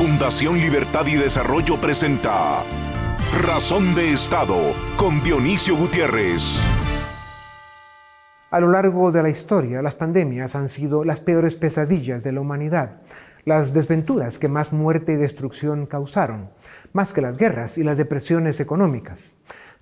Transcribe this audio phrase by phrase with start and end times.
[0.00, 2.64] Fundación Libertad y Desarrollo presenta
[3.44, 4.56] Razón de Estado
[4.96, 6.64] con Dionisio Gutiérrez.
[8.50, 12.40] A lo largo de la historia, las pandemias han sido las peores pesadillas de la
[12.40, 13.02] humanidad,
[13.44, 16.48] las desventuras que más muerte y destrucción causaron,
[16.94, 19.34] más que las guerras y las depresiones económicas.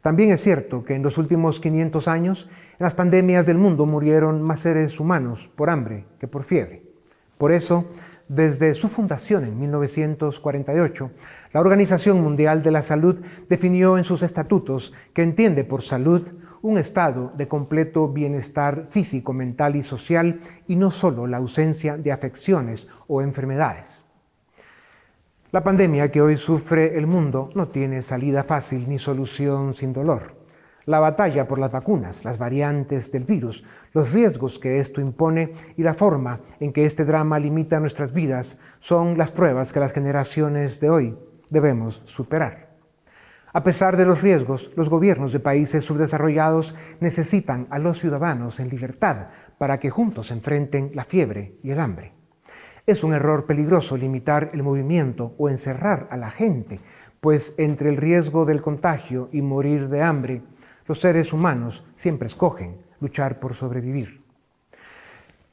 [0.02, 4.42] También es cierto que en los últimos 500 años, en las pandemias del mundo murieron
[4.42, 6.82] más seres humanos por hambre que por fiebre.
[7.38, 7.86] Por eso,
[8.28, 11.10] desde su fundación en 1948,
[11.52, 16.22] la Organización Mundial de la Salud definió en sus estatutos que entiende por salud
[16.60, 22.12] un estado de completo bienestar físico, mental y social y no solo la ausencia de
[22.12, 24.04] afecciones o enfermedades.
[25.50, 30.37] La pandemia que hoy sufre el mundo no tiene salida fácil ni solución sin dolor
[30.88, 35.82] la batalla por las vacunas, las variantes del virus, los riesgos que esto impone y
[35.82, 40.80] la forma en que este drama limita nuestras vidas son las pruebas que las generaciones
[40.80, 41.18] de hoy
[41.50, 42.70] debemos superar.
[43.52, 48.70] A pesar de los riesgos, los gobiernos de países subdesarrollados necesitan a los ciudadanos en
[48.70, 52.14] libertad para que juntos enfrenten la fiebre y el hambre.
[52.86, 56.80] Es un error peligroso limitar el movimiento o encerrar a la gente,
[57.20, 60.42] pues entre el riesgo del contagio y morir de hambre
[60.88, 64.24] los seres humanos siempre escogen luchar por sobrevivir.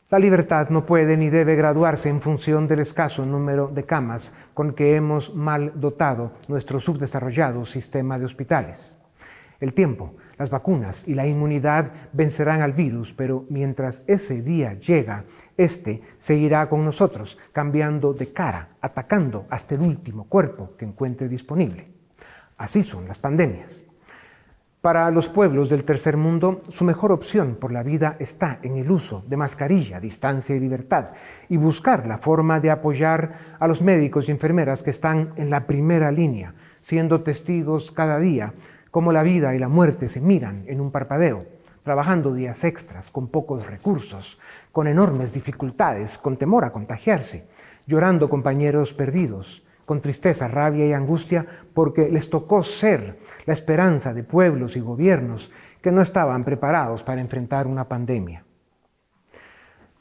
[0.09, 4.73] La libertad no puede ni debe graduarse en función del escaso número de camas con
[4.73, 8.97] que hemos mal dotado nuestro subdesarrollado sistema de hospitales.
[9.59, 15.25] El tiempo, las vacunas y la inmunidad vencerán al virus, pero mientras ese día llega,
[15.57, 21.87] éste seguirá con nosotros, cambiando de cara, atacando hasta el último cuerpo que encuentre disponible.
[22.57, 23.84] Así son las pandemias.
[24.85, 28.91] Para los pueblos del tercer mundo, su mejor opción por la vida está en el
[28.91, 31.13] uso de mascarilla, distancia y libertad,
[31.49, 35.65] y buscar la forma de apoyar a los médicos y enfermeras que están en la
[35.65, 38.53] primera línea, siendo testigos cada día
[38.91, 41.39] cómo la vida y la muerte se miran en un parpadeo,
[41.81, 44.37] trabajando días extras, con pocos recursos,
[44.71, 47.47] con enormes dificultades, con temor a contagiarse,
[47.87, 54.23] llorando compañeros perdidos, con tristeza, rabia y angustia, porque les tocó ser la esperanza de
[54.23, 55.51] pueblos y gobiernos
[55.81, 58.43] que no estaban preparados para enfrentar una pandemia.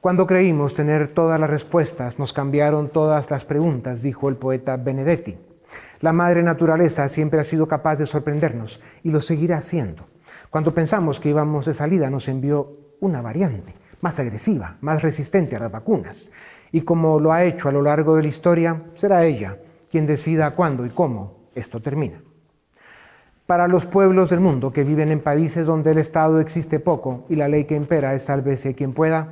[0.01, 5.39] Cuando creímos tener todas las respuestas, nos cambiaron todas las preguntas, dijo el poeta Benedetti.
[6.01, 10.07] La madre naturaleza siempre ha sido capaz de sorprendernos y lo seguirá haciendo.
[10.51, 15.61] Cuando pensamos que íbamos de salida, nos envió una variante, más agresiva, más resistente a
[15.61, 16.31] las vacunas.
[16.71, 19.59] Y como lo ha hecho a lo largo de la historia, será ella
[19.95, 22.21] quien decida cuándo y cómo esto termina.
[23.47, 27.37] Para los pueblos del mundo que viven en países donde el Estado existe poco y
[27.37, 29.29] la ley que impera es sálvese quien pueda,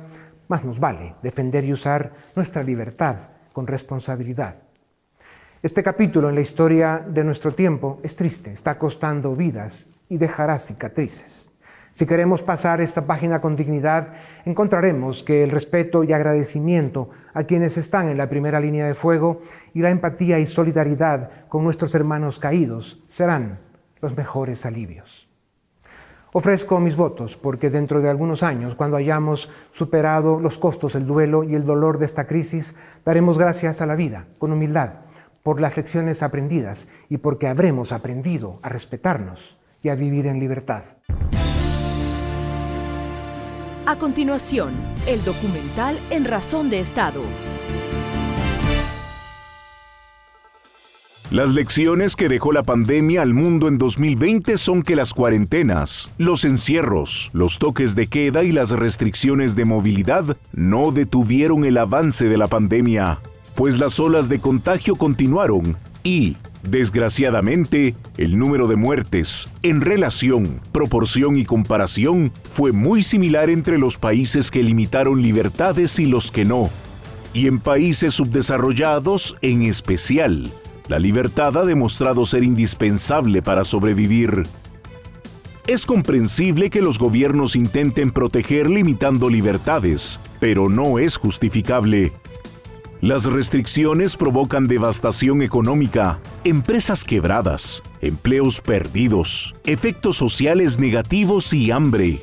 [0.47, 3.17] más nos vale defender y usar nuestra libertad
[3.51, 4.55] con responsabilidad.
[5.61, 10.59] Este capítulo en la historia de nuestro tiempo es triste, está costando vidas y dejará
[10.59, 11.51] cicatrices.
[11.93, 14.15] Si queremos pasar esta página con dignidad,
[14.45, 19.41] encontraremos que el respeto y agradecimiento a quienes están en la primera línea de fuego
[19.75, 23.59] y la empatía y solidaridad con nuestros hermanos caídos serán
[24.01, 25.29] los mejores alivios.
[26.31, 31.43] Ofrezco mis votos porque dentro de algunos años, cuando hayamos superado los costos, el duelo
[31.43, 32.73] y el dolor de esta crisis,
[33.05, 34.93] daremos gracias a la vida con humildad
[35.43, 40.85] por las lecciones aprendidas y porque habremos aprendido a respetarnos y a vivir en libertad.
[43.85, 44.71] A continuación,
[45.07, 47.21] el documental En Razón de Estado.
[51.31, 56.45] Las lecciones que dejó la pandemia al mundo en 2020 son que las cuarentenas, los
[56.45, 62.37] encierros, los toques de queda y las restricciones de movilidad no detuvieron el avance de
[62.37, 63.19] la pandemia,
[63.53, 71.35] pues las olas de contagio continuaron y, Desgraciadamente, el número de muertes, en relación, proporción
[71.35, 76.69] y comparación, fue muy similar entre los países que limitaron libertades y los que no.
[77.33, 80.51] Y en países subdesarrollados, en especial,
[80.87, 84.43] la libertad ha demostrado ser indispensable para sobrevivir.
[85.67, 92.13] Es comprensible que los gobiernos intenten proteger limitando libertades, pero no es justificable.
[93.03, 102.21] Las restricciones provocan devastación económica, empresas quebradas, empleos perdidos, efectos sociales negativos y hambre.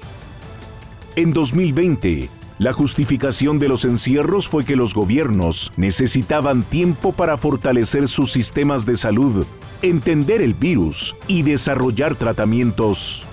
[1.16, 8.08] En 2020, la justificación de los encierros fue que los gobiernos necesitaban tiempo para fortalecer
[8.08, 9.44] sus sistemas de salud,
[9.82, 13.26] entender el virus y desarrollar tratamientos.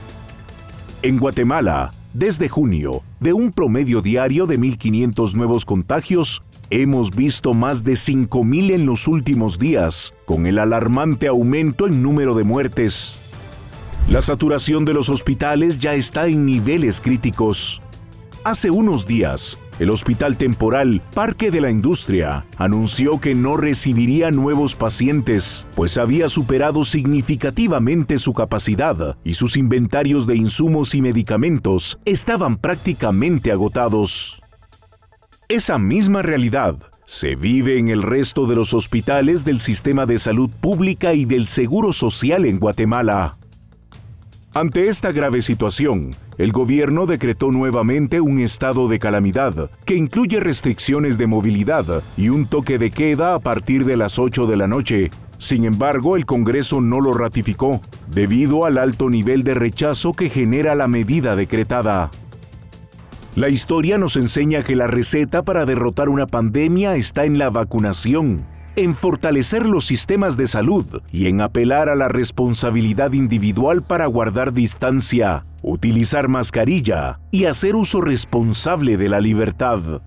[1.02, 7.84] En Guatemala, desde junio, de un promedio diario de 1.500 nuevos contagios, hemos visto más
[7.84, 13.19] de 5.000 en los últimos días, con el alarmante aumento en número de muertes.
[14.10, 17.81] La saturación de los hospitales ya está en niveles críticos.
[18.44, 24.75] Hace unos días, el Hospital Temporal Parque de la Industria anunció que no recibiría nuevos
[24.75, 32.56] pacientes, pues había superado significativamente su capacidad y sus inventarios de insumos y medicamentos estaban
[32.56, 34.42] prácticamente agotados.
[35.50, 40.50] Esa misma realidad se vive en el resto de los hospitales del sistema de salud
[40.50, 43.38] pública y del Seguro Social en Guatemala.
[44.54, 51.18] Ante esta grave situación, el gobierno decretó nuevamente un estado de calamidad que incluye restricciones
[51.18, 55.12] de movilidad y un toque de queda a partir de las 8 de la noche.
[55.38, 57.80] Sin embargo, el Congreso no lo ratificó,
[58.12, 62.12] debido al alto nivel de rechazo que genera la medida decretada.
[63.38, 68.48] La historia nos enseña que la receta para derrotar una pandemia está en la vacunación
[68.75, 74.54] en fortalecer los sistemas de salud y en apelar a la responsabilidad individual para guardar
[74.54, 80.01] distancia, utilizar mascarilla y hacer uso responsable de la libertad.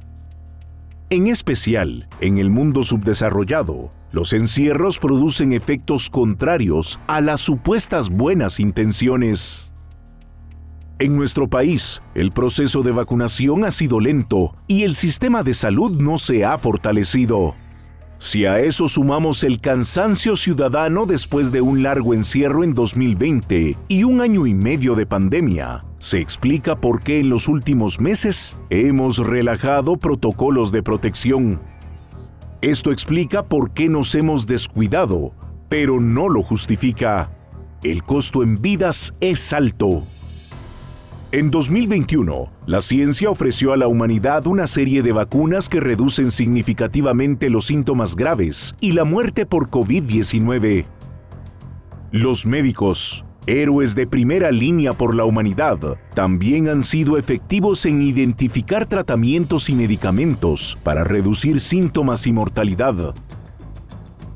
[1.09, 8.59] En especial, en el mundo subdesarrollado, los encierros producen efectos contrarios a las supuestas buenas
[8.59, 9.70] intenciones.
[11.01, 15.99] En nuestro país, el proceso de vacunación ha sido lento y el sistema de salud
[15.99, 17.55] no se ha fortalecido.
[18.19, 24.05] Si a eso sumamos el cansancio ciudadano después de un largo encierro en 2020 y
[24.05, 29.27] un año y medio de pandemia, se explica por qué en los últimos meses hemos
[29.27, 31.63] relajado protocolos de protección.
[32.61, 35.33] Esto explica por qué nos hemos descuidado,
[35.71, 37.31] pero no lo justifica.
[37.83, 40.05] El costo en vidas es alto.
[41.33, 47.49] En 2021, la ciencia ofreció a la humanidad una serie de vacunas que reducen significativamente
[47.51, 50.87] los síntomas graves y la muerte por COVID-19.
[52.11, 55.79] Los médicos, héroes de primera línea por la humanidad,
[56.15, 63.15] también han sido efectivos en identificar tratamientos y medicamentos para reducir síntomas y mortalidad.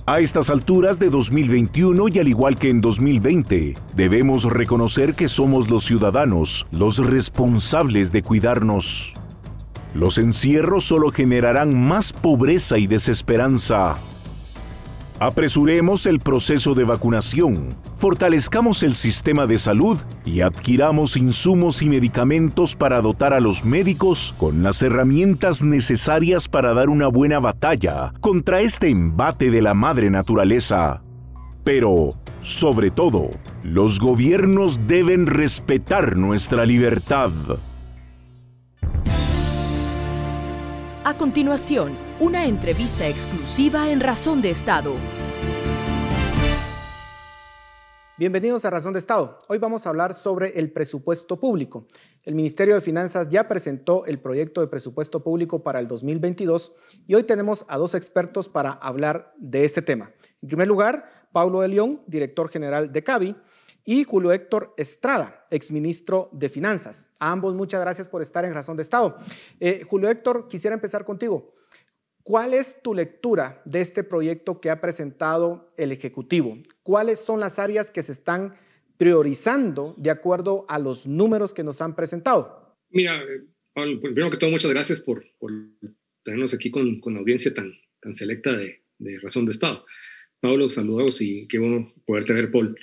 [0.06, 5.70] A estas alturas de 2021 y al igual que en 2020, debemos reconocer que somos
[5.70, 9.14] los ciudadanos los responsables de cuidarnos.
[9.94, 13.96] Los encierros solo generarán más pobreza y desesperanza.
[15.24, 22.76] Apresuremos el proceso de vacunación, fortalezcamos el sistema de salud y adquiramos insumos y medicamentos
[22.76, 28.60] para dotar a los médicos con las herramientas necesarias para dar una buena batalla contra
[28.60, 31.02] este embate de la madre naturaleza.
[31.64, 32.10] Pero,
[32.42, 33.30] sobre todo,
[33.62, 37.30] los gobiernos deben respetar nuestra libertad.
[41.06, 44.94] A continuación, una entrevista exclusiva en Razón de Estado.
[48.16, 49.36] Bienvenidos a Razón de Estado.
[49.48, 51.86] Hoy vamos a hablar sobre el presupuesto público.
[52.22, 56.74] El Ministerio de Finanzas ya presentó el proyecto de presupuesto público para el 2022
[57.06, 60.10] y hoy tenemos a dos expertos para hablar de este tema.
[60.40, 63.36] En primer lugar, Pablo de León, director general de CABI,
[63.84, 67.06] y Julio Héctor Estrada, exministro de Finanzas.
[67.18, 69.18] A ambos muchas gracias por estar en Razón de Estado.
[69.60, 71.54] Eh, Julio Héctor, quisiera empezar contigo.
[72.22, 76.58] ¿Cuál es tu lectura de este proyecto que ha presentado el Ejecutivo?
[76.82, 78.54] ¿Cuáles son las áreas que se están
[78.96, 82.78] priorizando de acuerdo a los números que nos han presentado?
[82.88, 83.22] Mira,
[83.74, 85.26] Pablo, pues, primero que todo, muchas gracias por,
[86.22, 89.84] tenernos aquí con, con, la audiencia tan, tan selecta de, de Razón de Estado.
[90.40, 92.78] Pablo, saludos y qué bueno poder tener Paul.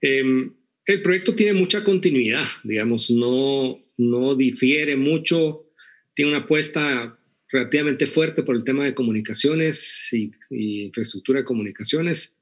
[0.00, 0.52] Em,
[0.86, 5.66] el proyecto tiene mucha continuidad, digamos, no, no difiere mucho,
[6.14, 12.36] tiene una apuesta relativamente fuerte por el tema de comunicaciones y, infraestructura de comunicaciones,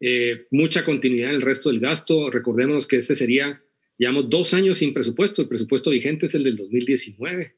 [0.00, 2.30] eh, mucha continuidad en el resto del gasto.
[2.30, 3.62] Recordemos que este sería,
[3.96, 7.54] llevamos dos años sin presupuesto, el presupuesto vigente es el del 2019.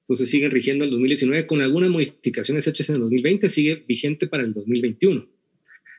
[0.00, 4.42] Entonces siguen rigiendo el 2019 con algunas modificaciones hechas en el 2020, sigue vigente para
[4.42, 5.28] el 2021.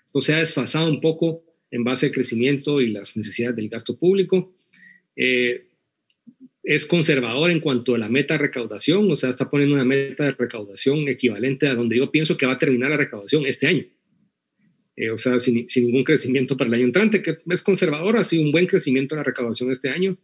[0.08, 4.54] Entonces ha desfasado un poco en base al crecimiento y las necesidades del gasto público.
[5.16, 5.68] Eh,
[6.64, 10.26] es conservador en cuanto a la meta de recaudación, o sea, está poniendo una meta
[10.26, 13.86] de recaudación equivalente a donde yo pienso que va a terminar la recaudación este año.
[14.96, 18.44] Eh, o sea, sin, ningún crecimiento para el año entrante, que es conservador, ha sido
[18.44, 20.18] un buen crecimiento en la recaudación este año.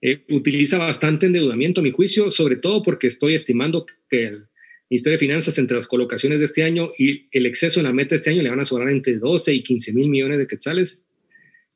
[0.00, 4.48] Eh, utiliza bastante endeudamiento, a mi juicio, sobre todo porque estoy estimando que el
[4.90, 8.10] Ministerio de Finanzas, entre las colocaciones de este año y el exceso en la meta
[8.10, 11.02] de este año, le van a sobrar entre 12 y 15 mil millones de quetzales,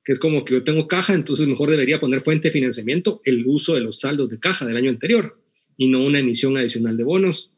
[0.05, 3.47] que es como que yo tengo caja, entonces mejor debería poner fuente de financiamiento el
[3.47, 5.39] uso de los saldos de caja del año anterior
[5.77, 7.53] y no una emisión adicional de bonos.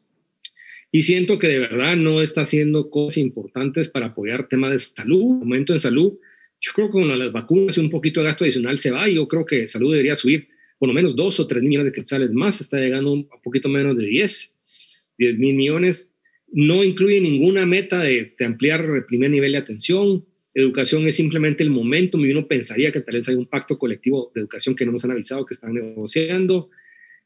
[0.91, 5.41] y siento que de verdad no está haciendo cosas importantes para apoyar temas de salud,
[5.41, 6.13] aumento en salud.
[6.61, 9.27] Yo creo que con las vacunas un poquito de gasto adicional se va y yo
[9.27, 10.47] creo que salud debería subir
[10.77, 13.69] por lo menos dos o tres millones de quetzales más, está llegando a un poquito
[13.69, 14.54] menos de 10,
[15.17, 16.11] 10 mil millones.
[16.51, 20.25] No incluye ninguna meta de, de ampliar el primer nivel de atención.
[20.53, 24.31] Educación es simplemente el momento y uno pensaría que tal vez hay un pacto colectivo
[24.33, 26.69] de educación que no nos han avisado que están negociando.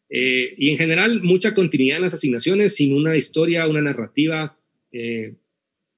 [0.10, 4.58] Eh, y en general, mucha continuidad en las asignaciones sin una historia, una narrativa
[4.92, 5.36] eh,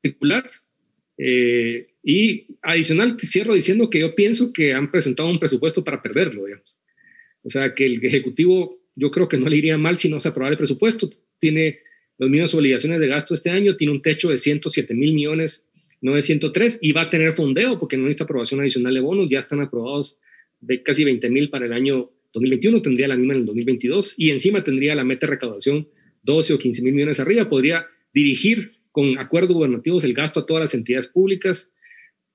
[0.01, 0.51] circular.
[1.17, 6.45] Eh, y adicional, cierro diciendo que yo pienso que han presentado un presupuesto para perderlo,
[6.45, 6.79] digamos.
[7.43, 10.27] O sea, que el Ejecutivo yo creo que no le iría mal si no se
[10.27, 11.09] aprobara el presupuesto.
[11.41, 11.79] Tiene
[12.17, 15.67] las mismas obligaciones de gasto este año, tiene un techo de 107 mil millones,
[15.99, 19.27] no de 103, y va a tener fondeo porque no necesita aprobación adicional de bonos,
[19.29, 20.19] ya están aprobados
[20.61, 24.29] de casi 20 mil para el año 2021, tendría la misma en el 2022, y
[24.29, 25.89] encima tendría la meta de recaudación
[26.23, 30.61] 12 o 15 mil millones arriba, podría dirigir con acuerdos gubernativos el gasto a todas
[30.61, 31.73] las entidades públicas,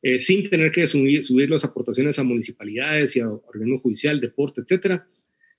[0.02, 4.60] eh, sin tener que subir, subir, las aportaciones a municipalidades y a organismo judicial, deporte,
[4.60, 5.08] etcétera.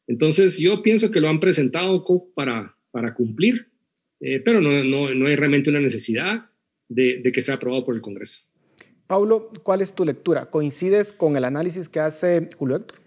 [0.08, 3.70] Entonces, yo pienso que lo han presentado para, para cumplir,
[4.20, 6.50] eh, pero no, no, no, hay realmente una necesidad
[6.89, 8.42] de, de, que sea aprobado por el Congreso.
[9.06, 10.50] Paulo, ¿cuál es tu lectura?
[10.50, 12.98] ¿Coincides con el análisis que hace Julio Héctor?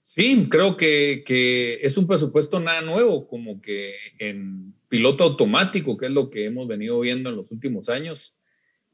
[0.00, 6.06] Sí, creo que, que es un presupuesto nada nuevo, como que en piloto automático, que
[6.06, 8.34] es lo que hemos venido viendo en los últimos años.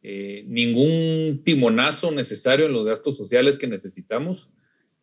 [0.02, 4.50] Eh, ningún timonazo necesario en los gastos sociales que necesitamos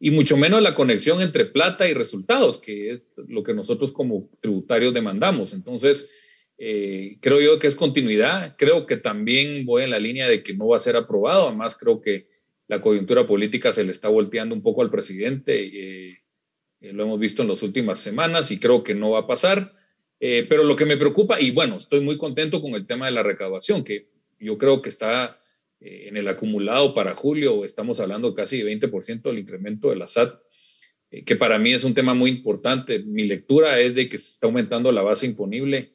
[0.05, 4.29] y mucho menos la conexión entre plata y resultados, que es lo que nosotros como
[4.41, 5.53] tributarios demandamos.
[5.53, 6.11] Entonces,
[6.57, 8.57] eh, creo yo que es continuidad.
[8.57, 11.47] Creo que también voy en la línea de que no va a ser aprobado.
[11.47, 12.27] Además, creo que
[12.67, 15.71] la coyuntura política se le está volteando un poco al presidente.
[15.71, 16.19] Eh,
[16.81, 19.73] lo hemos visto en las últimas semanas y creo que no va a pasar.
[20.19, 23.23] pero lo que me preocupa, y bueno, estoy muy contento con el tema de la
[23.23, 25.42] recaudación, que yo creo que está eh,
[25.83, 30.39] en el acumulado para julio, estamos hablando casi de 20% del incremento de la SAT,
[31.11, 32.99] eh, que para mí es un tema muy importante.
[32.99, 35.91] Mi lectura es de que se está aumentando la base imponible.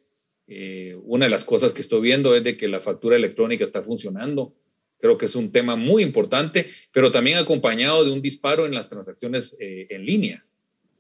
[0.47, 3.83] Eh, una de las cosas que estoy viendo es de que la factura electrónica está
[3.83, 4.55] funcionando.
[5.01, 8.89] Creo que es un tema muy importante, pero también acompañado de un disparo en las
[8.89, 10.45] transacciones en línea.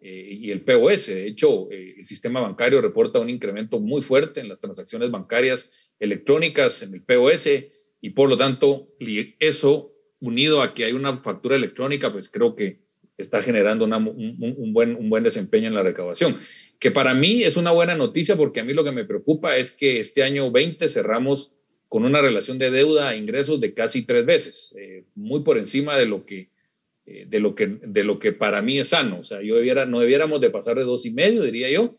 [0.01, 1.07] y el POS.
[1.09, 6.85] De hecho, el sistema bancario reporta un incremento muy fuerte en las transacciones bancarias electrónicas
[6.85, 7.49] en el POS
[8.01, 8.89] y por lo tanto
[9.39, 12.81] eso unido a que hay una factura electrónica, pues creo que
[13.17, 16.37] está generando un, buen, un buen desempeño en la recaudación,
[16.79, 19.73] que para mí es una buena noticia porque a mí lo que me preocupa es
[19.73, 21.53] que este año 20 cerramos
[21.89, 25.97] con una relación de deuda a ingresos de casi tres veces, eh, muy por encima
[25.97, 26.51] de lo que
[27.07, 29.87] eh, de lo que de lo que para mí es sano, o sea, yo debiera,
[29.87, 31.97] no debiéramos de pasar de dos y medio, diría yo,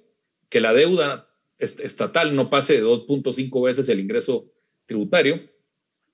[0.49, 4.51] que la deuda estatal no pase de 2.5 veces el ingreso
[4.85, 5.41] tributario,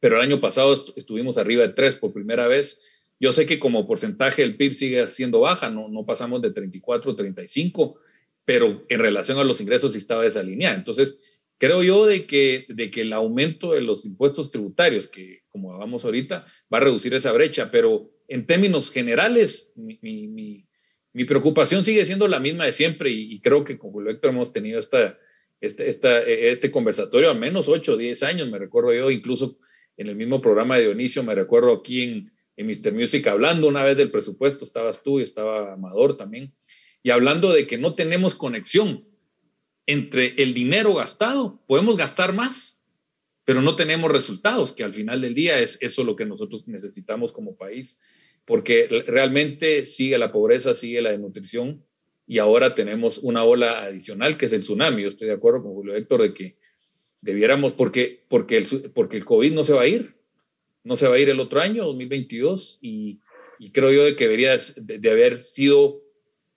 [0.05, 2.79] pero el año pasado estuvimos arriba de 3 por primera vez.
[3.19, 7.15] Yo sé que como porcentaje el PIB sigue siendo baja, no, no pasamos de 34
[7.15, 7.99] 35,
[8.45, 10.75] pero en relación a los ingresos sí estaba desalineada.
[10.75, 15.75] Entonces, creo yo de que, de que el aumento de los impuestos tributarios, que como
[15.75, 20.67] vamos ahorita, va a reducir esa brecha, pero en términos generales, mi, mi,
[21.13, 24.29] mi, preocupación sigue siendo la misma de siempre y, y creo que con Julio Héctor
[24.29, 25.17] hemos tenido esta,
[25.59, 29.57] este, e, este conversatorio al menos 8 o 10 años, me recuerdo yo, incluso
[29.97, 32.93] en el mismo programa de Dionisio, me recuerdo aquí en, en Mr.
[32.93, 36.53] Music hablando una vez del presupuesto, estabas tú y estaba Amador también,
[37.03, 39.07] y hablando de que no tenemos conexión
[39.85, 42.81] entre el dinero gastado, podemos gastar más,
[43.43, 47.31] pero no tenemos resultados, que al final del día es eso lo que nosotros necesitamos
[47.31, 48.01] como país,
[48.45, 51.83] porque realmente sigue la pobreza, sigue la desnutrición,
[52.27, 55.03] y ahora tenemos una ola adicional que es el tsunami.
[55.03, 56.57] Estoy de acuerdo con Julio Héctor de que
[57.25, 60.15] debiéramos, porque, porque, el, porque el COVID no se va a ir,
[60.83, 63.19] no se va a ir el otro año, 2022, y,
[63.73, 66.01] creo yo de que debería de, haber sido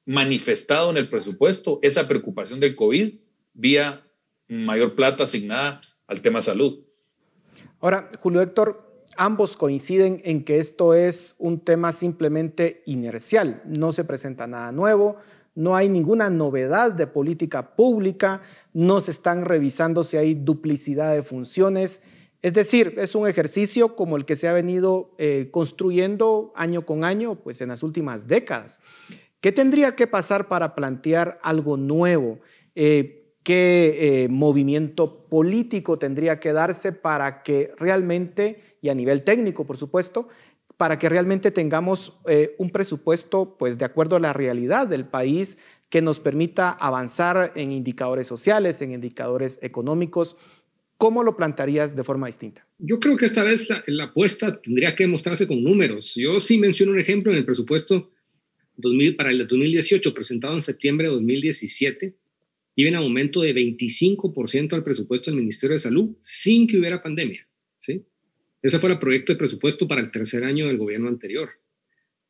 [0.05, 3.15] manifestado en el presupuesto esa preocupación del COVID
[3.55, 4.05] vía
[4.47, 6.85] mayor plata asignada al tema salud.
[7.81, 14.05] Ahora, Julio Héctor, ambos coinciden en que esto es un tema simplemente inercial, no se
[14.05, 15.17] presenta nada nuevo,
[15.59, 21.25] no hay ninguna novedad de política pública, no se están revisando si hay duplicidad de
[21.25, 22.03] funciones.
[22.43, 27.03] Es decir, es un ejercicio como el que se ha venido eh, construyendo año con
[27.03, 28.79] año, pues en las últimas décadas.
[29.41, 32.39] ¿Qué tendría que pasar para plantear algo nuevo?
[32.77, 39.67] Eh, ¿Qué eh, movimiento político tendría que darse para que realmente, y a nivel técnico,
[39.67, 40.29] por supuesto,
[40.79, 45.59] para que realmente tengamos eh, un presupuesto pues de acuerdo a la realidad del país
[45.91, 50.37] que nos permita avanzar en indicadores sociales, en indicadores económicos.
[50.97, 52.67] ¿Cómo lo plantearías de forma distinta?
[52.79, 56.15] Yo creo que esta vez la, apuesta tendría que mostrarse con números.
[56.15, 58.11] Yo sí menciono un ejemplo en el presupuesto
[58.77, 62.15] 2000, para el 2018, presentado en septiembre de 2017,
[62.77, 67.48] y en aumento de 25% al presupuesto del Ministerio de Salud sin que hubiera pandemia.
[68.63, 71.51] Ese fue el proyecto de presupuesto para el tercer año del gobierno anterior,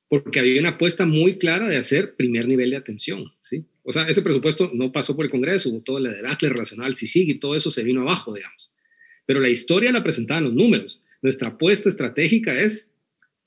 [0.09, 3.33] porque había una apuesta muy clara de hacer primer nivel de atención.
[3.41, 3.65] ¿sí?
[3.83, 7.39] O sea, ese presupuesto no pasó por el Congreso, todo el debacle relacional, CICIG y
[7.39, 8.75] todo eso se vino abajo, digamos.
[9.27, 11.03] Pero la historia la presentaban los números.
[11.23, 12.93] Nuestra apuesta estratégica es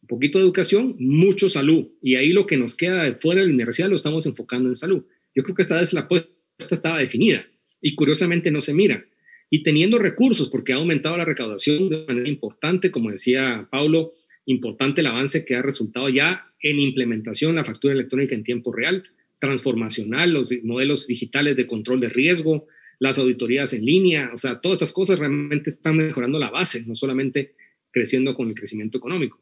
[0.01, 1.87] un poquito de educación, mucho salud.
[2.01, 4.75] Y ahí lo que nos queda de fuera de la universidad lo estamos enfocando en
[4.75, 5.03] salud.
[5.33, 6.29] Yo creo que esta vez la apuesta
[6.69, 7.45] estaba definida
[7.81, 9.05] y curiosamente no se mira.
[9.53, 14.13] Y teniendo recursos, porque ha aumentado la recaudación de manera importante, como decía Paulo,
[14.45, 19.03] importante el avance que ha resultado ya en implementación la factura electrónica en tiempo real
[19.39, 22.67] transformacional, los modelos digitales de control de riesgo,
[22.99, 26.95] las auditorías en línea, o sea, todas estas cosas realmente están mejorando la base, no
[26.95, 27.55] solamente
[27.91, 29.41] creciendo con el crecimiento económico.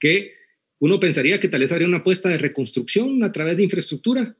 [0.00, 0.32] Que
[0.78, 4.34] uno pensaría que tal vez habría una apuesta de reconstrucción a través de infraestructura,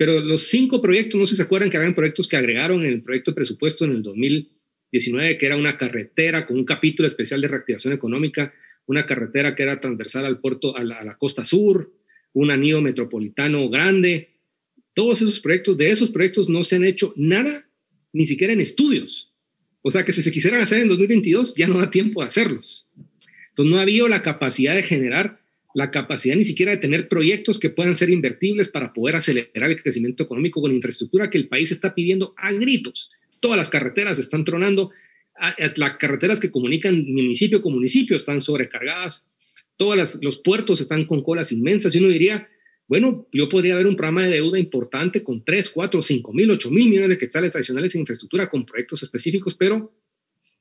[0.00, 2.90] pero los cinco proyectos, no sé si se acuerdan que habían proyectos que agregaron en
[2.90, 7.42] el proyecto de presupuesto en el 2019, que era una carretera con un capítulo especial
[7.42, 8.54] de reactivación económica,
[8.86, 11.92] una carretera que era transversal al puerto, a la, a la costa sur,
[12.32, 14.30] un anillo metropolitano grande,
[14.94, 17.68] todos esos proyectos, de esos proyectos no se han hecho nada,
[18.14, 19.34] ni siquiera en estudios.
[19.82, 22.88] O sea que si se quisieran hacer en 2022, ya no da tiempo de hacerlos.
[23.50, 25.39] Entonces no ha habido la capacidad de generar,
[25.74, 29.82] la capacidad ni siquiera de tener proyectos que puedan ser invertibles para poder acelerar el
[29.82, 33.10] crecimiento económico con infraestructura que el país está pidiendo a gritos.
[33.40, 34.90] Todas las carreteras están tronando,
[35.76, 39.28] las carreteras que comunican municipio con municipio están sobrecargadas,
[39.76, 42.48] todos los puertos están con colas inmensas y uno diría,
[42.86, 46.70] bueno, yo podría ver un programa de deuda importante con 3, 4, 5 mil, 8
[46.70, 49.94] mil millones de quetzales adicionales en infraestructura con proyectos específicos, pero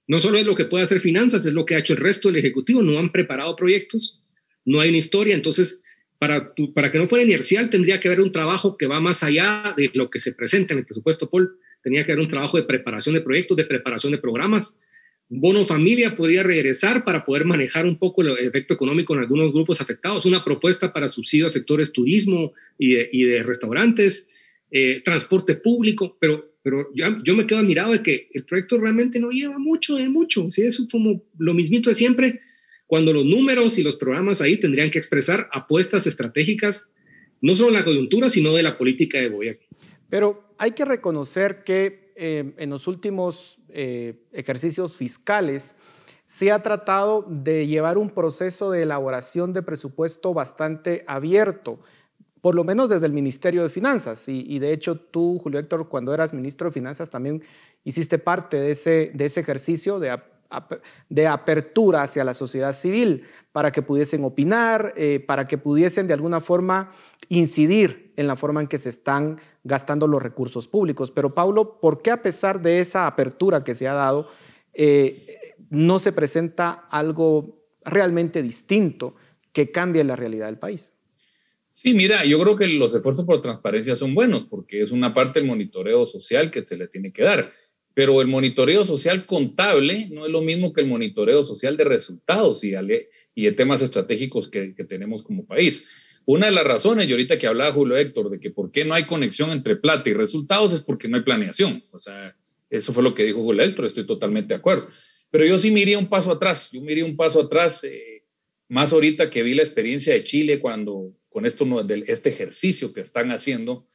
[0.08, 2.30] no solo es lo que puede hacer finanzas, es lo que ha hecho el resto
[2.30, 2.82] del Ejecutivo.
[2.82, 4.22] No han preparado proyectos,
[4.70, 5.36] no hay una historia.
[5.36, 5.82] Entonces,
[6.18, 9.74] para, para que no fuera inercial, tendría que haber un trabajo que va más allá
[9.76, 11.58] de lo que se presenta en el presupuesto, Paul.
[11.82, 14.78] Tenía que haber un trabajo de preparación de proyectos, de preparación de programas,
[15.30, 19.80] bono familia podría regresar para poder manejar un poco el efecto económico en algunos grupos
[19.80, 24.28] afectados, una propuesta para subsidio a sectores turismo y de, restaurantes,
[24.72, 29.20] eh, transporte público, pero, pero yo, yo, me quedo admirado de que el proyecto realmente
[29.20, 30.64] no lleva mucho de mucho, ¿sí?
[30.64, 32.42] es como lo mismito de siempre,
[32.90, 36.90] cuando los números y los programas ahí tendrían que expresar apuestas estratégicas,
[37.40, 39.62] no solo en la coyuntura, sino de la política de gobierno.
[40.10, 45.76] Pero hay que reconocer que eh, en los últimos eh, ejercicios fiscales
[46.26, 51.80] se ha tratado de llevar un proceso de elaboración de presupuesto bastante abierto,
[52.42, 54.28] por lo menos desde el Ministerio de Finanzas.
[54.28, 57.44] Y, de hecho tú, Julio Héctor, cuando eras ministro de Finanzas también
[57.84, 60.10] hiciste parte de ese, de ese ejercicio de,
[61.10, 66.14] de apertura hacia la sociedad civil para que pudiesen opinar, eh, para que pudiesen de
[66.14, 66.92] alguna forma
[67.28, 71.12] incidir en la forma en que se están gastando los recursos públicos.
[71.12, 74.28] Pero Paulo, ¿por qué a pesar de esa apertura que se ha dado,
[74.74, 79.16] eh, no se presenta algo realmente distinto
[79.54, 80.94] que cambie la realidad del país?
[81.70, 85.40] Sí, mira, yo creo que los esfuerzos por transparencia son buenos porque es una parte
[85.40, 87.54] del monitoreo social que se le tiene que dar.
[87.94, 92.64] Pero el monitoreo social contable no es lo mismo que el monitoreo social de resultados
[92.64, 95.86] y, de temas estratégicos que tenemos como país.
[96.32, 98.94] Una de las razones, y ahorita que hablaba Julio Héctor, de que por qué no
[98.94, 101.84] hay conexión entre plata y resultados es porque no hay planeación.
[101.90, 102.36] O sea,
[102.70, 104.90] eso fue lo que dijo Julio Héctor, estoy totalmente de acuerdo.
[105.32, 108.26] Pero yo sí me iría un paso atrás, yo me iría un paso atrás, eh,
[108.68, 111.66] más ahorita que vi la experiencia de Chile cuando, con esto,
[112.06, 113.88] este ejercicio que están haciendo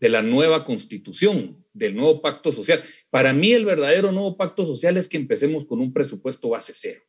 [0.00, 2.82] de la nueva constitución, del nuevo pacto social.
[3.10, 7.02] Para mí el verdadero nuevo pacto social es que empecemos con un presupuesto base cero.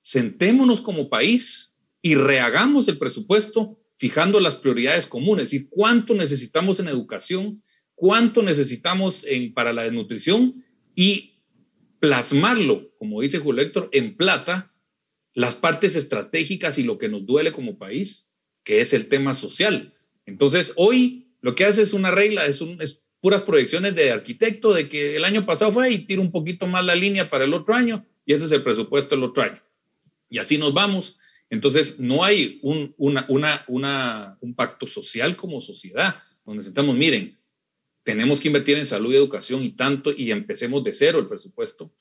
[0.00, 6.86] Sentémonos como país y rehagamos el presupuesto fijando las prioridades comunes, y cuánto necesitamos en
[6.86, 7.62] educación,
[7.96, 11.42] cuánto necesitamos en, para la desnutrición y
[11.98, 14.72] plasmarlo, como dice Julio Héctor, en plata,
[15.34, 18.30] las partes estratégicas y lo que nos duele como país,
[18.62, 19.94] que es el tema social.
[20.26, 22.62] Entonces, hoy lo que hace es una regla, es,
[23.20, 26.84] puras proyecciones de arquitecto de que el año pasado fue y tira un poquito más
[26.84, 29.60] la línea para el otro año y ese es el presupuesto del otro año.
[30.30, 31.18] Y así nos vamos.
[31.50, 37.38] Entonces, no hay un, un pacto social como sociedad, donde sentamos, miren,
[38.02, 41.92] tenemos que invertir en salud y educación y tanto, y empecemos de cero el presupuesto.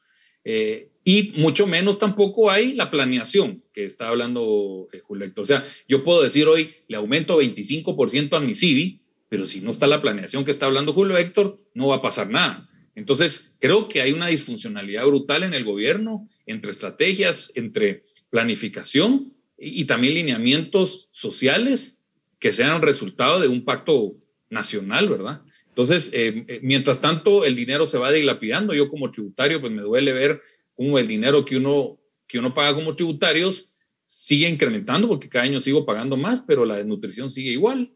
[0.43, 5.65] Eh, y mucho menos tampoco hay la planeación que está hablando eh, Julio O sea,
[5.89, 10.02] yo puedo decir hoy, le aumento 25% a mi CIVI, pero si no está la
[10.02, 12.70] planeación que está hablando Julio Héctor, no va a pasar nada.
[12.96, 19.86] Entonces, creo que hay una disfuncionalidad brutal en el gobierno, entre estrategias, entre planificación y,
[19.86, 22.02] también lineamientos sociales
[22.40, 24.16] que sean resultado de un pacto
[24.50, 25.42] nacional, ¿verdad?
[25.70, 28.74] Entonces, eh, eh, mientras tanto, el dinero se va dilapidando.
[28.74, 30.42] Yo como tributario, pues me duele ver
[30.74, 33.70] cómo el dinero que uno, que uno paga como tributarios
[34.08, 37.92] sigue incrementando, porque cada año sigo pagando más, pero la desnutrición sigue igual,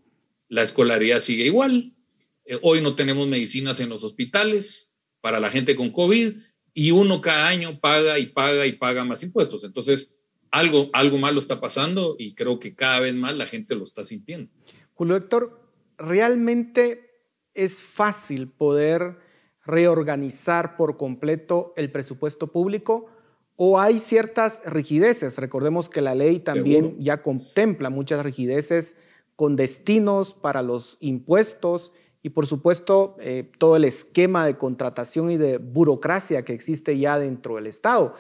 [0.52, 1.94] la escolaridad sigue igual.
[2.44, 6.36] Eh, hoy no tenemos medicinas en los hospitales para la gente con COVID
[6.74, 9.64] y uno cada año paga y paga y paga más impuestos.
[9.64, 10.20] Entonces,
[10.52, 14.04] algo, algo malo está pasando y creo que cada vez más la gente lo está
[14.04, 14.52] sintiendo.
[14.94, 15.58] Julio Héctor,
[15.98, 17.22] ¿realmente
[17.54, 19.20] es fácil poder
[19.66, 23.06] reorganizar por completo el presupuesto público
[23.56, 25.38] o hay ciertas rigideces?
[25.38, 28.98] Recordemos que la ley también ya contempla muchas rigideces
[29.42, 35.38] con destinos para los impuestos y por supuesto eh, todo el esquema de contratación y
[35.38, 38.14] de burocracia que existe ya dentro del Estado.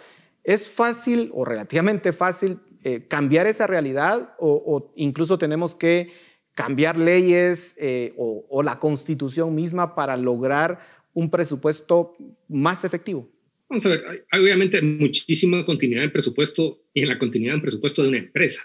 [0.43, 6.09] ¿Es fácil o relativamente fácil eh, cambiar esa realidad o, incluso tenemos que
[6.55, 10.79] cambiar leyes eh, o, o, la constitución misma para lograr
[11.13, 12.15] un presupuesto
[12.47, 13.29] más efectivo?
[13.69, 18.01] Vamos a ver, hay obviamente muchísima continuidad en presupuesto y en la continuidad en presupuesto
[18.01, 18.63] de una empresa.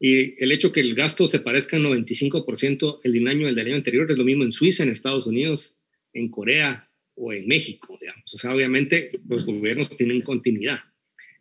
[0.00, 4.10] Y el hecho que el gasto se parezca en 95% el año del año anterior
[4.10, 5.76] es lo mismo en Suiza, en Estados Unidos,
[6.12, 8.34] en Corea o en México, digamos.
[8.34, 10.80] O sea, obviamente los gobiernos tienen continuidad.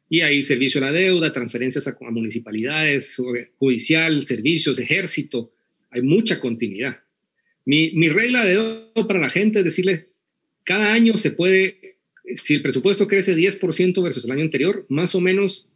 [0.10, 3.20] Y hay servicio a la deuda, transferencias a, municipalidades,
[3.58, 5.52] judicial, servicios, ejército.
[5.90, 7.00] Hay mucha continuidad.
[7.66, 10.10] Mi, mi regla de oro para la gente es decirle,
[10.64, 11.98] cada año se puede,
[12.36, 15.70] si el presupuesto crece 10% versus el año anterior, más o menos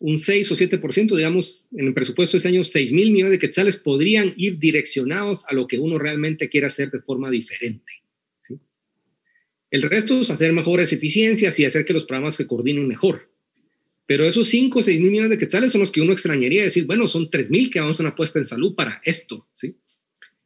[0.00, 3.38] un 6 o 7%, digamos, en el presupuesto de ese año, 6 mil millones de
[3.38, 7.92] quetzales podrían ir direccionados a lo que uno realmente quiere hacer de forma diferente.
[8.38, 8.58] ¿sí?
[9.70, 13.32] El resto es hacer mejores eficiencias y hacer que los programas se coordinen mejor.
[14.06, 16.86] Pero esos 5 o 6 mil millones de quetzales son los que uno extrañaría decir,
[16.86, 19.76] bueno, son 3 mil que vamos a una apuesta en salud para esto, ¿sí?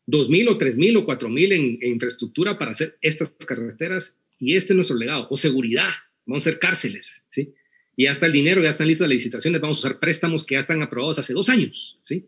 [0.06, 4.16] 2 mil o 3 mil o 4 mil en, en infraestructura para hacer estas carreteras
[4.40, 5.28] y este es nuestro legado.
[5.30, 5.90] O seguridad,
[6.26, 7.52] vamos a hacer cárceles, ¿sí?
[7.96, 10.54] Y ya está el dinero, ya están listas las licitaciones, vamos a usar préstamos que
[10.54, 12.26] ya están aprobados hace dos años, ¿sí?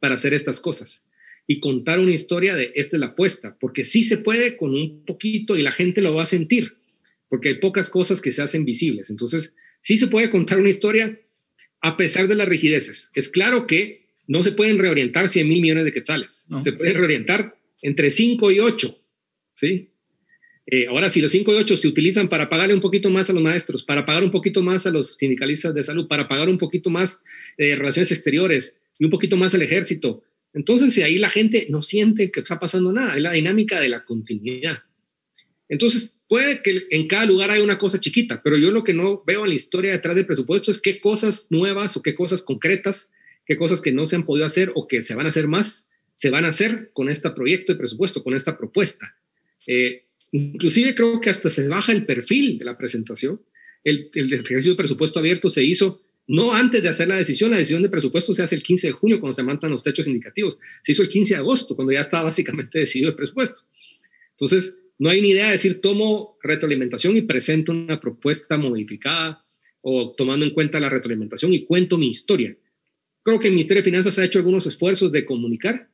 [0.00, 1.04] Para hacer estas cosas.
[1.46, 5.04] Y contar una historia de esta es la apuesta, porque sí se puede con un
[5.04, 6.78] poquito y la gente lo va a sentir,
[7.28, 9.10] porque hay pocas cosas que se hacen visibles.
[9.10, 11.20] Entonces, sí se puede contar una historia
[11.80, 13.10] a pesar de las rigideces.
[13.14, 17.58] Es claro que no se pueden reorientar 100 mil millones de quetzales, se pueden reorientar
[17.82, 18.98] entre 5 y 8,
[19.54, 19.90] ¿sí?
[20.66, 23.32] Eh, ahora, si los 5 y 8 se utilizan para pagarle un poquito más a
[23.32, 26.58] los maestros, para pagar un poquito más a los sindicalistas de salud, para pagar un
[26.58, 27.22] poquito más
[27.58, 30.22] de relaciones exteriores y un poquito más al ejército,
[30.54, 33.88] entonces si ahí la gente no siente que está pasando nada, es la dinámica de
[33.88, 34.84] la continuidad.
[35.68, 39.22] Entonces, puede que en cada lugar haya una cosa chiquita, pero yo lo que no
[39.26, 43.10] veo en la historia detrás del presupuesto es qué cosas nuevas o qué cosas concretas,
[43.44, 45.88] qué cosas que no se han podido hacer o que se van a hacer más,
[46.14, 49.16] se van a hacer con este proyecto de presupuesto, con esta propuesta.
[49.66, 50.03] Eh,
[50.34, 53.40] Inclusive creo que hasta se baja el perfil de la presentación.
[53.84, 57.82] El, ejercicio de presupuesto abierto se hizo no antes de hacer la decisión, la decisión
[57.82, 60.58] de presupuesto se hace el 15 de junio cuando se mantan los techos indicativos.
[60.82, 63.60] Se hizo el 15 de agosto cuando ya estaba básicamente decidido el presupuesto.
[64.32, 69.46] Entonces, no hay ni idea de decir tomo retroalimentación y presento una propuesta modificada
[69.82, 72.56] o tomando en cuenta la retroalimentación y cuento mi historia.
[73.22, 75.90] Creo que el Ministerio de Finanzas ha hecho algunos esfuerzos de comunicar,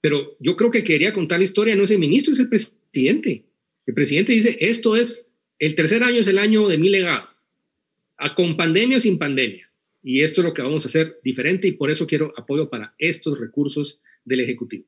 [0.00, 3.51] pero yo creo que quería contar la historia no es el ministro, es el presidente.
[3.86, 5.26] El presidente dice, esto es,
[5.58, 7.28] el tercer año es el año de mi legado,
[8.36, 9.68] con pandemia o sin pandemia.
[10.02, 12.94] Y esto es lo que vamos a hacer diferente y por eso quiero apoyo para
[12.98, 14.84] estos recursos del Ejecutivo.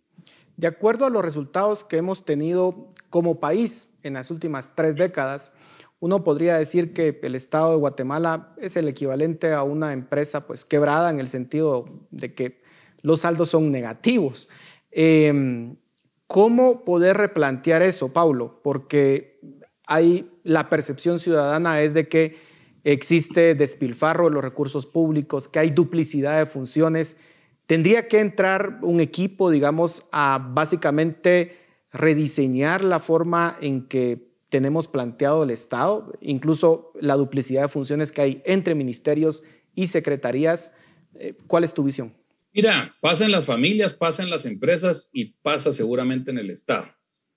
[0.57, 5.52] De acuerdo a los resultados que hemos tenido como país en las últimas tres décadas,
[6.00, 10.64] uno podría decir que el Estado de Guatemala es el equivalente a una empresa pues
[10.64, 12.61] quebrada en el sentido de que
[13.02, 14.48] los saldos son negativos.
[14.90, 15.74] Eh,
[16.26, 18.60] ¿Cómo poder replantear eso, Paulo?
[18.62, 19.40] Porque
[19.87, 22.37] hay la percepción ciudadana es de que
[22.84, 27.16] existe despilfarro de los recursos públicos, que hay duplicidad de funciones.
[27.66, 31.58] Tendría que entrar un equipo, digamos, a básicamente
[31.92, 38.22] rediseñar la forma en que tenemos planteado el Estado, incluso la duplicidad de funciones que
[38.22, 39.42] hay entre ministerios
[39.74, 40.72] y secretarías.
[41.14, 42.12] Eh, ¿Cuál es tu visión?
[42.54, 46.86] Mira, pasa en las familias, pasa en las empresas y pasa seguramente en el Estado.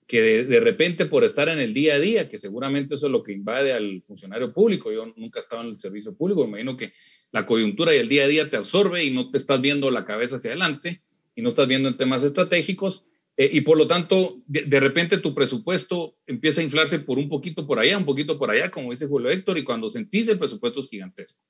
[0.06, 3.24] Que de, repente por estar en el día a día, que seguramente eso es lo
[3.24, 6.92] que invade al funcionario público, yo nunca estaba en el servicio público, me imagino que
[7.32, 10.04] la coyuntura y el día a día te absorbe y no te estás viendo la
[10.04, 11.02] cabeza hacia adelante
[11.34, 13.04] y no estás viendo en temas estratégicos,
[13.40, 17.68] Eh, y por lo tanto, de, repente tu presupuesto empieza a inflarse por un poquito
[17.68, 20.80] por allá, un poquito por allá, como dice Julio Héctor, y cuando sentís el presupuesto
[20.80, 21.40] es gigantesco.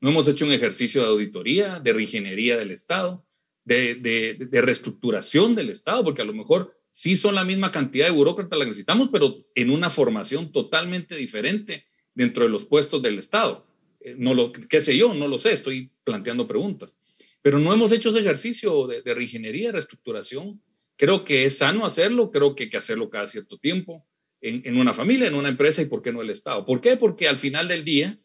[0.00, 3.24] No hemos hecho un ejercicio de auditoría, de reingeniería del Estado,
[3.64, 8.58] de, reestructuración del Estado, porque a lo mejor sí son la misma cantidad de burócratas
[8.58, 13.66] la que necesitamos, pero en una formación totalmente diferente dentro de los puestos del Estado.
[14.00, 16.94] Eh, no lo, qué sé yo, no lo sé, estoy planteando preguntas.
[17.42, 20.60] Pero no hemos hecho ese ejercicio de, de reingeniería, reestructuración
[20.96, 24.06] Creo que es sano hacerlo, creo que hay que hacerlo cada cierto tiempo,
[24.40, 26.64] en, una familia, en una empresa y por qué no el Estado.
[26.64, 26.96] ¿Por qué?
[26.96, 28.18] Porque al final del día,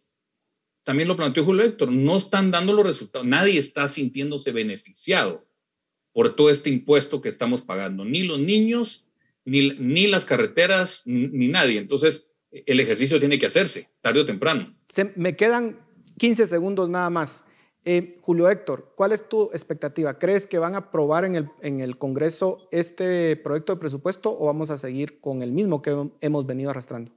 [0.84, 5.46] también lo planteó Julio Héctor, no están dando los resultados, nadie está sintiéndose beneficiado
[6.14, 9.08] por todo este impuesto que estamos pagando, ni los niños,
[9.46, 11.80] ni, ni las carreteras, ni, nadie.
[11.80, 14.76] Entonces, el ejercicio tiene que hacerse, tarde o temprano.
[15.16, 15.80] Me quedan
[16.18, 17.46] 15 segundos nada más.
[17.84, 20.20] Eh, Julio Héctor, ¿cuál es tu expectativa?
[20.20, 24.46] ¿Crees que van a aprobar en el, en el Congreso este proyecto de presupuesto o
[24.46, 27.12] vamos a seguir con el mismo que hemos venido arrastrando?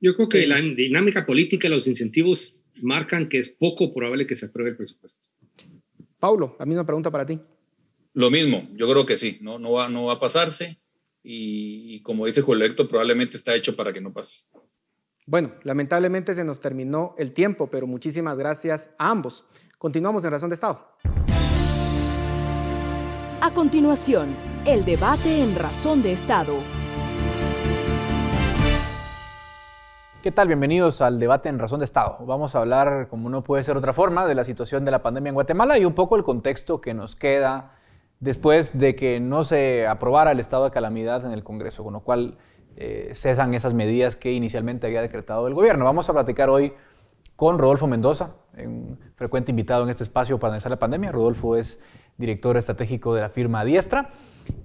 [0.00, 4.36] Yo creo que la dinámica política y los incentivos marcan que es poco probable que
[4.36, 5.20] se apruebe el presupuesto.
[6.18, 7.38] Paulo, la misma pregunta para ti.
[8.14, 10.80] Lo mismo, yo creo que sí, no, no, va, no va a pasarse
[11.22, 14.42] y, y como dice Julio Héctor, probablemente está hecho para que no pase.
[15.26, 19.44] Bueno, lamentablemente se nos terminó el tiempo, pero muchísimas gracias a ambos.
[19.76, 20.96] Continuamos en Razón de Estado.
[23.40, 26.85] A continuación, el debate en Razón de Estado.
[30.26, 30.48] ¿Qué tal?
[30.48, 32.18] Bienvenidos al debate en Razón de Estado.
[32.26, 35.28] Vamos a hablar, como no puede ser otra forma, de la situación de la pandemia
[35.28, 37.76] en Guatemala y un poco el contexto que nos queda
[38.18, 42.00] después de que no se aprobara el estado de calamidad en el Congreso, con lo
[42.00, 42.38] cual
[42.74, 45.84] eh, cesan esas medidas que inicialmente había decretado el gobierno.
[45.84, 46.72] Vamos a platicar hoy
[47.36, 51.12] con Rodolfo Mendoza, un frecuente invitado en este espacio para analizar la pandemia.
[51.12, 51.80] Rodolfo es
[52.16, 54.10] director estratégico de la firma Diestra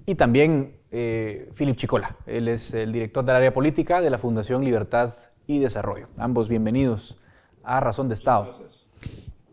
[0.06, 2.16] y también eh, Philip Chicola.
[2.26, 5.14] Él es el director del área política de la Fundación Libertad
[5.52, 6.08] y Desarrollo.
[6.16, 7.18] Ambos bienvenidos
[7.62, 8.52] a Razón de Estado.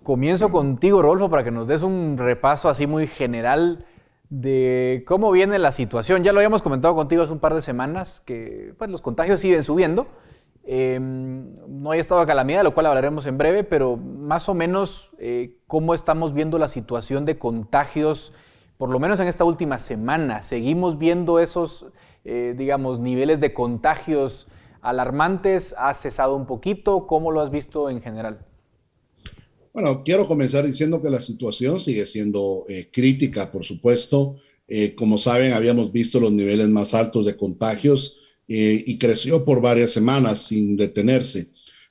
[0.01, 3.85] Comienzo contigo, Rodolfo, para que nos des un repaso así muy general
[4.29, 6.23] de cómo viene la situación.
[6.23, 9.63] Ya lo habíamos comentado contigo hace un par de semanas, que pues, los contagios siguen
[9.63, 10.07] subiendo.
[10.63, 14.53] Em, no hay estado de calamidad, de lo cual hablaremos en breve, pero más o
[14.53, 18.31] menos eh, cómo estamos viendo la situación de contagios,
[18.77, 20.43] por lo menos en esta última semana.
[20.43, 21.88] Seguimos viendo esos,
[22.23, 24.47] eh, digamos, niveles de contagios
[24.82, 25.76] alarmantes.
[25.78, 27.08] ¿Ha cesado un poquito?
[27.08, 28.46] ¿Cómo lo has visto en general?
[29.74, 34.38] Bueno, quiero comenzar diciendo que la situación sigue siendo eh, crítica, por supuesto.
[34.68, 39.62] Eh, como saben, habíamos visto los niveles más altos de contagios eh, y creció por
[39.62, 41.50] varias semanas sin detenerse.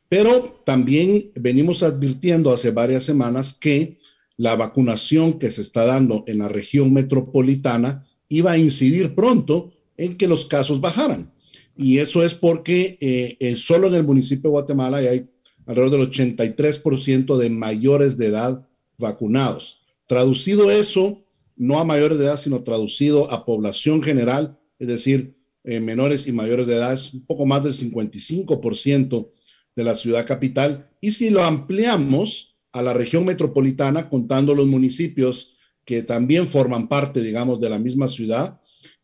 [0.08, 3.98] Pero también venimos advirtiendo hace varias semanas que
[4.36, 10.16] la vacunación que se está dando en la región metropolitana iba a incidir pronto en
[10.16, 11.32] que los casos bajaran.
[11.78, 15.28] Y eso es porque solo en el municipio de Guatemala hay
[15.64, 18.66] alrededor del 83% de mayores de edad
[18.98, 19.80] vacunados.
[20.06, 21.22] Traducido eso,
[21.56, 26.32] no a mayores de edad, sino traducido a población general, es decir, eh, menores y
[26.32, 29.30] mayores de edad, es un poco más del 55%
[29.76, 30.90] de la ciudad capital.
[31.00, 35.52] Y si lo ampliamos a la región metropolitana, contando los municipios
[35.84, 38.60] que también forman parte, digamos, de la misma ciudad,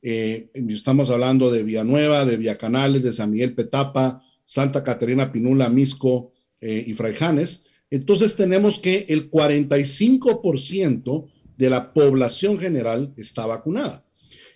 [0.06, 6.32] eh, estamos hablando de Villanueva, de Villacanales, de San Miguel Petapa, Santa Catarina Pinula, Misco,
[6.60, 14.04] eh, y Fraijanes, entonces tenemos que el 45% de la población general está vacunada.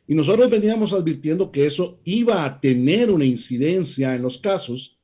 [0.06, 4.98] Y nosotros veníamos advirtiendo que eso iba a tener una incidencia en los casos,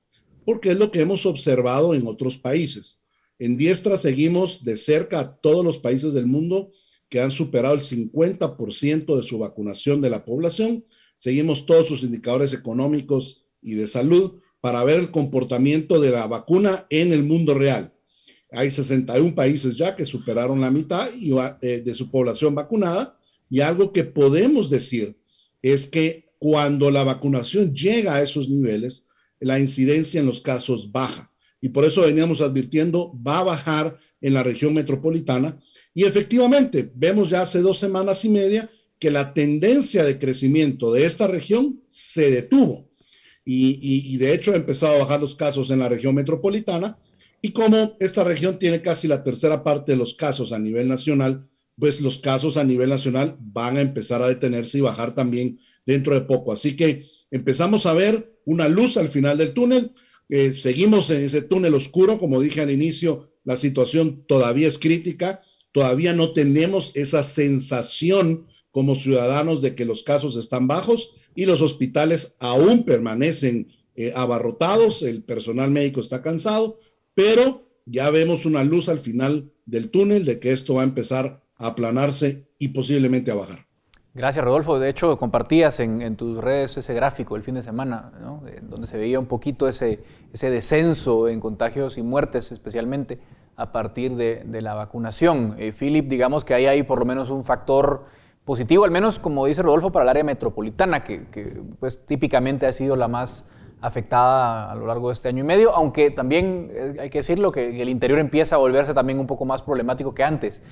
[0.44, 3.02] porque es lo que hemos observado en otros países.
[3.38, 6.70] En Diestra seguimos de cerca a todos los países del mundo
[7.14, 10.84] que han superado el 50% de su vacunación de la población.
[11.16, 16.88] Seguimos todos sus indicadores económicos y de salud para ver el comportamiento de la vacuna
[16.90, 17.94] en el mundo real.
[18.50, 23.16] Hay 61 países ya que superaron la mitad eh, de su población vacunada
[23.48, 25.16] y algo que podemos decir
[25.62, 29.06] es que cuando la vacunación llega a esos niveles,
[29.38, 31.30] la incidencia en los casos baja.
[31.60, 35.60] Y por eso veníamos advirtiendo, va a bajar en la región metropolitana.
[35.92, 41.04] Y efectivamente, vemos ya hace dos semanas y media que la tendencia de crecimiento de
[41.04, 42.88] esta región se detuvo
[43.44, 46.96] y, de hecho ha empezado a bajar los casos en la región metropolitana.
[47.42, 51.46] Y como esta región tiene casi la tercera parte de los casos a nivel nacional,
[51.78, 56.14] pues los casos a nivel nacional van a empezar a detenerse y bajar también dentro
[56.14, 56.50] de poco.
[56.50, 59.92] Así que empezamos a ver una luz al final del túnel.
[60.56, 66.12] Seguimos en ese túnel oscuro, como dije al inicio, la situación todavía es crítica, todavía
[66.12, 72.34] no tenemos esa sensación como ciudadanos de que los casos están bajos y los hospitales
[72.40, 76.80] aún permanecen eh, abarrotados, el personal médico está cansado,
[77.14, 81.44] pero ya vemos una luz al final del túnel de que esto va a empezar
[81.56, 83.68] a aplanarse y posiblemente a bajar.
[84.16, 84.78] Gracias, Rodolfo.
[84.78, 88.12] De hecho, compartías en, tus redes ese gráfico el fin de semana,
[88.62, 93.18] donde se veía un poquito ese, ese descenso en contagios y muertes, especialmente
[93.56, 95.56] a partir de, la vacunación.
[95.58, 98.04] Eh, Philip, digamos que ahí hay por lo menos un factor
[98.44, 101.26] positivo, al menos como dice Rodolfo, para el área metropolitana, que,
[101.80, 103.48] pues típicamente ha sido la más
[103.84, 107.52] afectada a lo largo de este año y medio, aunque también eh, hay que decirlo
[107.52, 110.62] que el interior empieza a volverse también un poco más problemático que antes.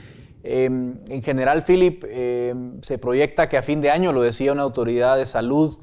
[0.42, 4.62] Em, en general, Philip, em, se proyecta que a fin de año, lo decía una
[4.62, 5.78] autoridad de salud,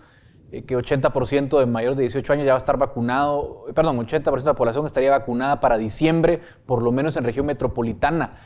[0.51, 3.99] eh, que 80% de mayores de 18 años ya va a estar vacunado, eh, perdón,
[3.99, 8.39] 80% de la población estaría vacunada para diciembre, por lo menos en región metropolitana.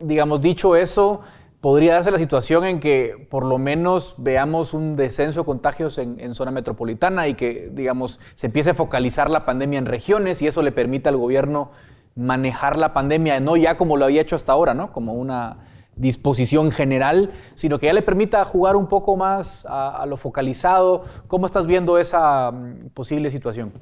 [0.00, 1.20] Digamos, dicho eso,
[1.60, 6.34] podría darse la situación en que por lo menos veamos un descenso de contagios en,
[6.34, 10.62] zona metropolitana y que, digamos, se empiece a focalizar la pandemia en regiones y eso
[10.62, 11.70] le permita al gobierno
[12.14, 14.92] manejar la pandemia, no ya como lo había hecho hasta ahora, ¿no?
[14.92, 15.58] Como una
[15.96, 21.04] disposición general, sino que ya le permita jugar un poco más a, lo focalizado.
[21.26, 23.72] ¿Cómo estás viendo esa mm, posible situación?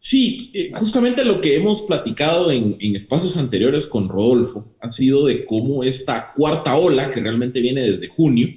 [0.00, 5.44] Sí, eh, justamente lo que hemos platicado en, espacios anteriores con Rodolfo ha sido de
[5.44, 8.48] cómo esta cuarta ola, que realmente viene desde junio,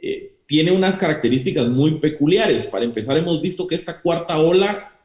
[0.00, 2.66] eh, tiene unas características muy peculiares.
[2.66, 5.00] Para empezar, hemos visto que esta cuarta ola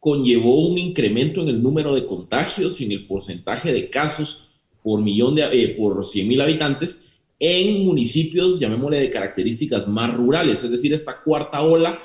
[0.00, 4.48] conllevó un incremento en el número de contagios y en el porcentaje de casos
[4.82, 7.04] por millón de, eh, por 100 mil habitantes
[7.38, 12.00] en municipios, llamémosle de características más rurales, es decir, esta cuarta ola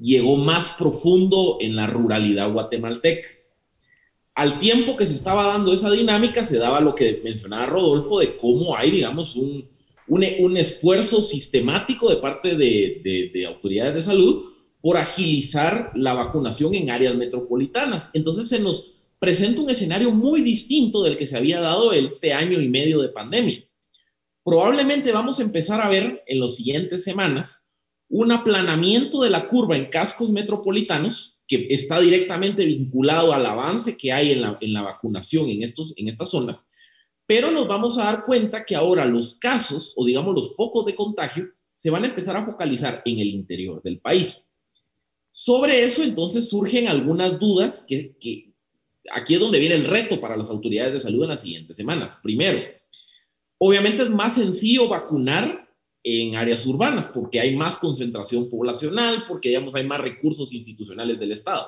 [0.00, 3.28] llegó más profundo en la ruralidad guatemalteca.
[4.34, 8.36] Al tiempo que se estaba dando esa dinámica, se daba lo que mencionaba Rodolfo de
[8.36, 9.68] cómo hay, digamos, un,
[10.08, 14.46] un, esfuerzo sistemático de parte de, de autoridades de salud
[14.80, 18.10] por agilizar la vacunación en áreas metropolitanas.
[18.12, 22.60] Entonces se nos presenta un escenario muy distinto del que se había dado este año
[22.60, 23.64] y medio de pandemia.
[24.44, 27.63] Probablemente vamos a empezar a ver en las siguientes semanas
[28.08, 34.12] un aplanamiento de la curva en cascos metropolitanos que está directamente vinculado al avance que
[34.12, 36.66] hay en la, en la vacunación en, estos, en estas zonas,
[37.26, 40.94] pero nos vamos a dar cuenta que ahora los casos o digamos los focos de
[40.94, 44.48] contagio se van a empezar a focalizar en el interior del país.
[45.30, 48.14] Sobre eso, entonces, surgen algunas dudas que,
[49.12, 52.18] aquí es donde viene el reto para las autoridades de salud en las siguientes semanas.
[52.22, 52.62] Primero,
[53.58, 55.63] obviamente es más sencillo vacunar
[56.04, 61.32] en áreas urbanas porque hay más concentración poblacional, porque digamos hay más recursos institucionales del
[61.32, 61.66] Estado.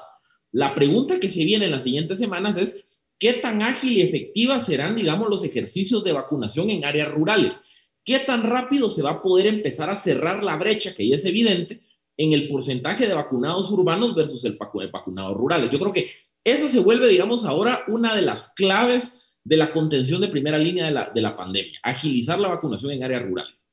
[0.53, 2.77] La pregunta que se viene en las siguientes semanas es
[3.19, 7.61] qué tan ágil y efectiva serán, digamos, los ejercicios de vacunación en áreas rurales.
[8.05, 11.25] ¿Qué tan rápido se va a poder empezar a cerrar la brecha que ya es
[11.25, 11.81] evidente
[12.17, 14.59] en el porcentaje de vacunados urbanos versus el,
[14.91, 15.71] vacunados rurales.
[15.71, 16.11] Yo creo que
[16.45, 20.87] esa se vuelve, digamos, ahora una de las claves de la contención de primera línea
[20.87, 23.71] de la, de la pandemia, agilizar la vacunación en áreas rurales.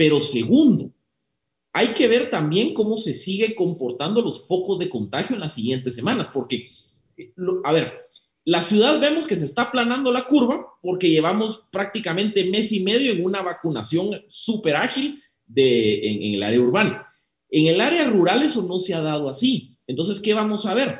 [0.00, 0.90] Pero segundo,
[1.74, 5.94] hay que ver también cómo se sigue comportando los focos de contagio en las siguientes
[5.94, 6.70] semanas, porque,
[7.64, 8.08] a ver,
[8.46, 13.12] la ciudad vemos que se está aplanando la curva porque llevamos prácticamente mes y medio
[13.12, 17.06] en una vacunación súper ágil de, en el área urbana.
[17.50, 19.76] En el área rural eso no se ha dado así.
[19.86, 20.98] Entonces, ¿qué vamos a ver?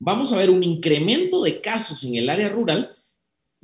[0.00, 2.90] Vamos a ver un incremento de casos en el área rural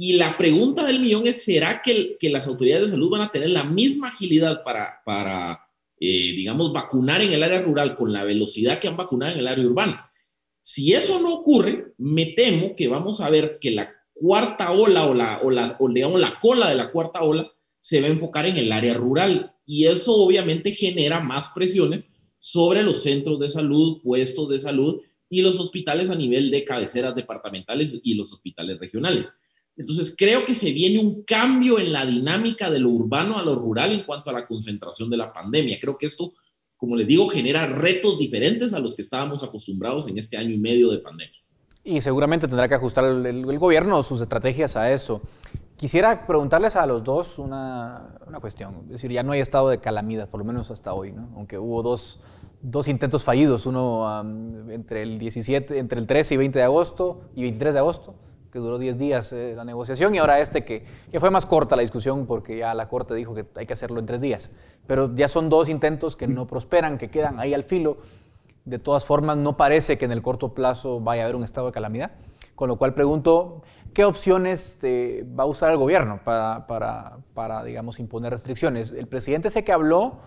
[0.01, 3.51] y la pregunta del millón es, ¿será que, las autoridades de salud van a tener
[3.51, 5.61] la misma agilidad para, para
[5.99, 9.49] eh, digamos, vacunar en el área rural con la velocidad que han vacunado en el
[9.49, 10.13] área urbana?
[10.61, 15.15] Si eso no ocurre, me temo que vamos a ver que la cuarta ola o,
[15.15, 18.47] la, o, la, o digamos la cola de la cuarta ola se va a enfocar
[18.47, 24.01] en el área rural y eso obviamente genera más presiones sobre los centros de salud,
[24.01, 29.33] puestos de salud y los hospitales a nivel de cabeceras departamentales y los hospitales regionales.
[29.79, 33.55] Entonces, creo que se viene un cambio en la dinámica de lo urbano a lo
[33.55, 35.79] rural en cuanto a la concentración de la pandemia.
[35.81, 36.33] Creo que esto,
[36.76, 40.59] como les digo, genera retos diferentes a los que estábamos acostumbrados en este año y
[40.59, 41.39] medio de pandemia.
[41.85, 45.22] Y seguramente tendrá que ajustar el, el gobierno sus estrategias a eso.
[45.79, 48.81] Quisiera preguntarles a los dos una, una, cuestión.
[48.87, 51.29] Es decir, ya no hay estado de calamidad, por lo menos hasta hoy, ¿no?
[51.37, 52.18] aunque hubo dos,
[52.61, 54.20] dos intentos fallidos, uno
[54.70, 58.16] entre, el 17, entre el 13 y 20 de agosto y 23 de agosto,
[58.51, 61.76] que duró 10 días eh, la negociación, y ahora este que, que, fue más corta
[61.76, 64.51] la discusión porque ya la Corte dijo que hay que hacerlo en tres días.
[64.86, 67.99] Pero ya son dos intentos que no prosperan, que quedan ahí al filo.
[68.64, 71.66] De todas formas, no parece que en el corto plazo vaya a haber un estado
[71.68, 72.12] de calamidad.
[72.55, 73.62] Con lo cual pregunto,
[73.94, 78.92] ¿qué opciones eh, va a usar el gobierno para, para, digamos, imponer restricciones?
[78.92, 80.18] El presidente sé que habló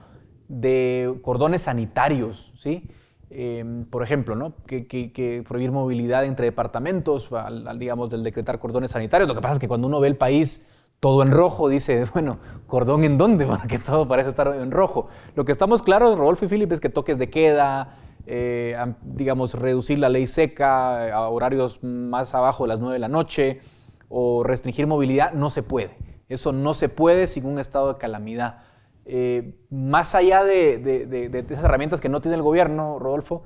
[0.47, 2.89] de cordones sanitarios, ¿sí?
[3.33, 4.53] Em, por ejemplo.
[4.65, 9.27] Que, prohibir movilidad entre departamentos, al, digamos, del decretar cordones sanitarios.
[9.27, 10.67] Lo que pasa es que cuando uno ve el país
[10.99, 15.07] todo en rojo, dice, bueno, cordón en dónde, porque todo parece estar en rojo.
[15.35, 17.95] Lo que estamos claros, Rodolfo y Filipe, es que toques de queda,
[18.27, 23.07] eh, digamos, reducir la ley seca a horarios más abajo de las 9 de la
[23.07, 23.61] noche
[24.09, 25.95] o restringir movilidad, no se puede.
[26.27, 28.59] Eso no se puede sin un estado de calamidad.
[29.05, 33.43] Eh, más allá de, esas herramientas que no tiene el gobierno, Rodolfo,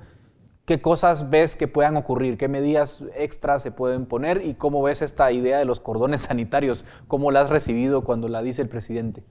[0.65, 2.37] ¿qué cosas ves que puedan ocurrir?
[2.37, 4.43] ¿Qué medidas extras se pueden poner?
[4.45, 6.85] ¿Y cómo ves esta idea de los cordones sanitarios?
[7.07, 9.23] ¿Cómo la has recibido cuando la dice el presidente?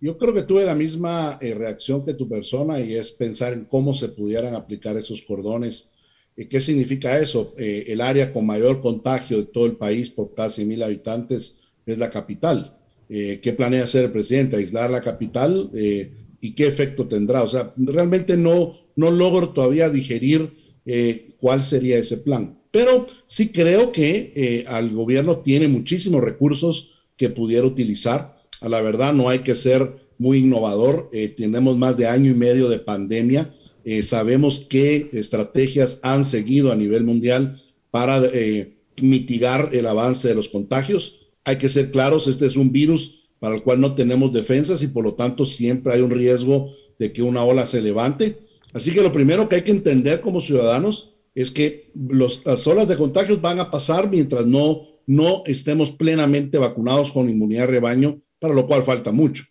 [0.00, 3.66] Yo creo que tuve la misma eh, reacción que tu persona y es pensar en
[3.66, 5.90] cómo se pudieran aplicar esos cordones.
[6.36, 7.52] y ¿Qué significa eso?
[7.58, 11.98] Eh, el área con mayor contagio de todo el país por casi mil habitantes es
[11.98, 12.79] la capital.
[13.12, 17.42] Eh, qué planea hacer el presidente, aislar la capital eh, y qué efecto tendrá.
[17.42, 20.52] O sea, realmente no, no logro todavía digerir
[20.86, 22.60] eh, cuál sería ese plan.
[22.70, 28.36] Pero sí creo que al gobierno tiene muchísimos recursos que pudiera utilizar.
[28.60, 31.10] A la verdad, no hay que ser muy innovador.
[31.36, 33.52] tenemos más de año y medio de pandemia.
[34.04, 37.56] sabemos qué estrategias han seguido a nivel mundial
[37.90, 38.22] para
[39.02, 43.54] mitigar el avance de los contagios hay que ser claros, este es un virus para
[43.54, 47.22] el cual no tenemos defensas y por lo tanto siempre hay un riesgo de que
[47.22, 48.38] una ola se levante.
[48.72, 52.96] Así que lo primero que hay que entender como ciudadanos es que las olas de
[52.96, 58.54] contagios van a pasar mientras no, no estemos plenamente vacunados con inmunidad de rebaño, para
[58.54, 59.44] lo cual falta mucho.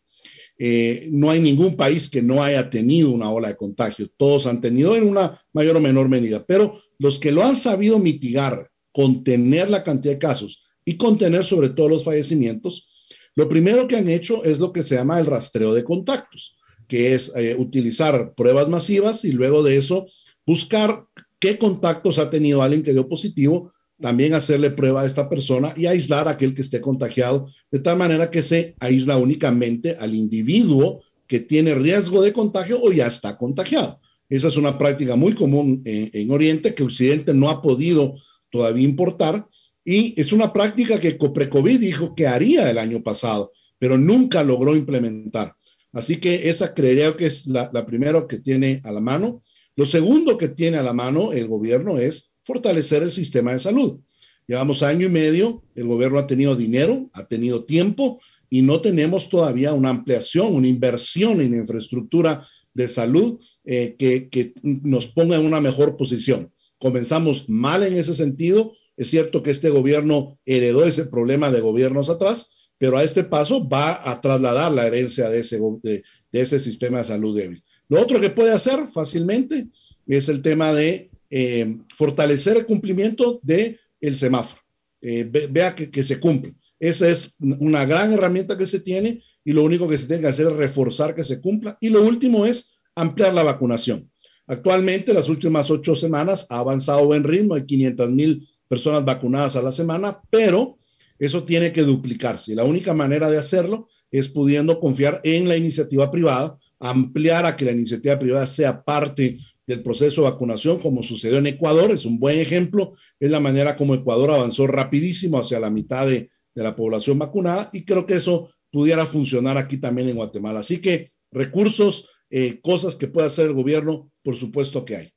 [0.61, 4.09] Eh, no hay ningún país que no haya tenido una ola de contagio.
[4.17, 7.97] Todos han tenido en una mayor o menor medida, pero los que lo han sabido
[7.97, 12.87] mitigar, contener la cantidad de casos, y contener sobre todo los fallecimientos,
[13.35, 16.57] lo primero que han hecho es lo que se llama el rastreo de contactos,
[16.87, 20.07] que es eh, utilizar pruebas masivas y luego de eso
[20.45, 21.05] buscar
[21.39, 23.71] qué contactos ha tenido alguien que dio positivo,
[24.01, 27.97] también hacerle prueba a esta persona y aislar a aquel que esté contagiado, de tal
[27.97, 33.37] manera que se aísla únicamente al individuo que tiene riesgo de contagio o ya está
[33.37, 34.01] contagiado.
[34.27, 38.15] Esa es una práctica muy común en, en Oriente que Occidente no ha podido
[38.49, 39.47] todavía importar
[39.83, 44.75] y es una práctica que Coprecovid dijo que haría el año pasado, pero nunca logró
[44.75, 45.55] implementar.
[45.91, 49.43] Así que esa creería que es la, la primera que tiene a la mano.
[49.75, 53.99] Lo segundo que tiene a la mano el gobierno es fortalecer el sistema de salud.
[54.47, 58.19] Llevamos año y medio, el gobierno ha tenido dinero, ha tenido tiempo
[58.49, 64.53] y no tenemos todavía una ampliación, una inversión en infraestructura de salud eh, que, que
[64.63, 66.51] nos ponga en una mejor posición.
[66.79, 72.09] Comenzamos mal en ese sentido, es cierto que este gobierno heredó ese problema de gobiernos
[72.09, 76.97] atrás, pero a este paso va a trasladar la herencia de ese, de, ese sistema
[76.97, 77.63] de salud débil.
[77.87, 79.69] Lo otro que puede hacer fácilmente
[80.05, 84.61] es el tema de eh, fortalecer el cumplimiento del el semáforo.
[85.01, 86.55] Eh, vea que, se cumple.
[86.77, 90.27] Esa es una gran herramienta que se tiene y lo único que se tiene que
[90.27, 91.77] hacer es reforzar que se cumpla.
[91.79, 94.11] Y lo último es ampliar la vacunación.
[94.45, 99.61] Actualmente, las últimas ocho semanas ha avanzado buen ritmo, hay 500 mil personas vacunadas a
[99.61, 100.77] la semana, pero
[101.17, 102.55] eso tiene que duplicarse.
[102.55, 107.65] La única manera de hacerlo es pudiendo confiar en la iniciativa privada, ampliar a que
[107.65, 111.91] la iniciativa privada sea parte del proceso de vacunación, como sucedió en Ecuador.
[111.91, 112.93] Es un buen ejemplo.
[113.19, 117.85] Es la manera como Ecuador avanzó rapidísimo hacia la mitad de, la población vacunada y
[117.85, 120.59] creo que eso pudiera funcionar aquí también en Guatemala.
[120.59, 125.13] Así que recursos, eh, cosas que puede hacer el gobierno, por supuesto que hay.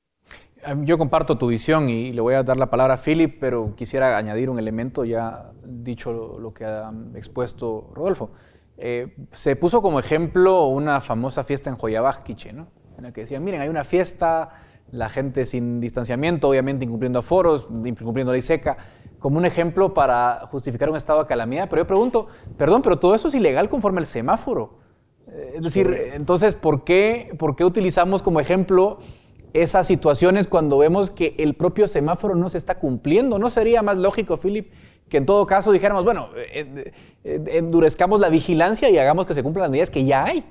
[0.83, 4.17] Yo comparto tu visión y le voy a dar la palabra a Philip, pero quisiera
[4.17, 8.31] añadir un elemento ya dicho lo, que ha expuesto Rodolfo.
[8.77, 12.69] Eh, se puso como ejemplo una famosa fiesta en Joyabajquiche, ¿no?
[12.97, 14.51] En la que decían, miren, hay una fiesta,
[14.93, 18.77] la gente sin distanciamiento, obviamente incumpliendo aforos, incumpliendo ley seca,
[19.19, 21.69] como un ejemplo para justificar un estado de calamidad.
[21.69, 24.79] Pero yo pregunto, perdón, pero todo eso es ilegal conforme al semáforo.
[25.27, 28.99] Eh, es decir, entonces, ¿por qué, ¿por qué utilizamos como ejemplo
[29.55, 33.39] esas situaciones cuando vemos que el propio semáforo no se está cumpliendo.
[33.39, 34.69] ¿No sería más lógico, Philip,
[35.09, 36.93] que en todo caso dijéramos, bueno, eh,
[37.25, 40.45] eh, endurezcamos la vigilancia y hagamos que se cumplan las medidas que ya hay?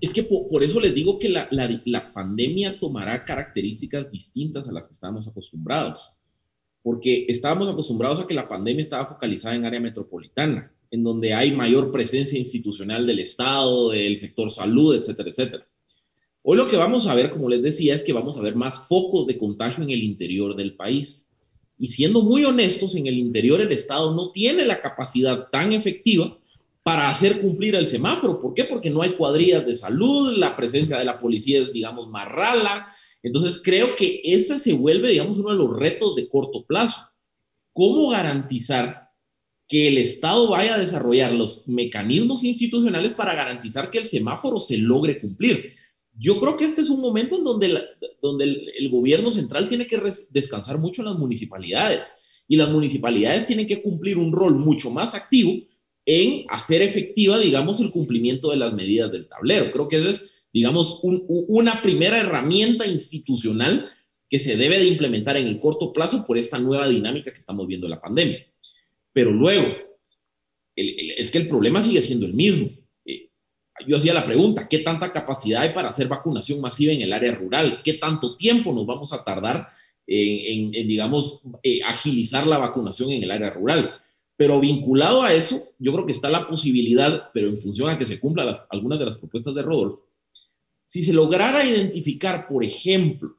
[0.00, 4.86] Es que por, eso les digo que la, la, pandemia tomará características distintas a las
[4.86, 6.12] que estábamos acostumbrados,
[6.82, 11.50] porque estábamos acostumbrados a que la pandemia estaba focalizada en área metropolitana, en donde hay
[11.52, 15.67] mayor presencia institucional del Estado, del sector salud, etcétera, etcétera.
[16.50, 18.88] Hoy lo que vamos a ver, como les decía, es que vamos a ver más
[18.88, 21.28] focos de contagio en el interior del país.
[21.78, 26.38] y siendo muy honestos, en el interior el Estado no tiene la capacidad tan efectiva
[26.82, 28.40] para hacer cumplir el semáforo.
[28.40, 28.64] ¿Por qué?
[28.64, 32.94] Porque no hay cuadrillas de salud, la presencia de la policía es, digamos, más rala.
[33.22, 37.02] Entonces, creo que ese se vuelve, digamos, uno de los retos de corto plazo.
[37.74, 39.10] ¿Cómo garantizar
[39.68, 44.78] que el Estado vaya a desarrollar los mecanismos institucionales para garantizar que el semáforo se
[44.78, 45.76] logre cumplir?
[46.18, 47.80] Yo creo que este es un momento en donde,
[48.20, 50.00] donde el, gobierno central tiene que
[50.30, 52.16] descansar mucho en las municipalidades
[52.48, 55.52] y las municipalidades tienen que cumplir un rol mucho más activo
[56.04, 59.70] en hacer efectiva, digamos, el cumplimiento de las medidas del tablero.
[59.70, 63.90] Creo que esa es, digamos, una primera herramienta institucional
[64.28, 67.66] que se debe de implementar en el corto plazo por esta nueva dinámica que estamos
[67.66, 68.44] viendo en la pandemia.
[69.12, 69.68] Pero luego,
[70.74, 72.70] es que el problema sigue siendo el mismo.
[73.86, 77.34] Yo hacía la pregunta, ¿qué tanta capacidad hay para hacer vacunación masiva en el área
[77.34, 77.80] rural?
[77.84, 79.68] ¿Qué tanto tiempo nos vamos a tardar
[80.06, 84.00] en, digamos, eh, agilizar la vacunación en el área rural?
[84.36, 88.06] Pero vinculado a eso, yo creo que está la posibilidad, pero en función a que
[88.06, 90.06] se cumplan algunas de las propuestas de Rodolfo,
[90.86, 93.36] si se lograra identificar, por ejemplo,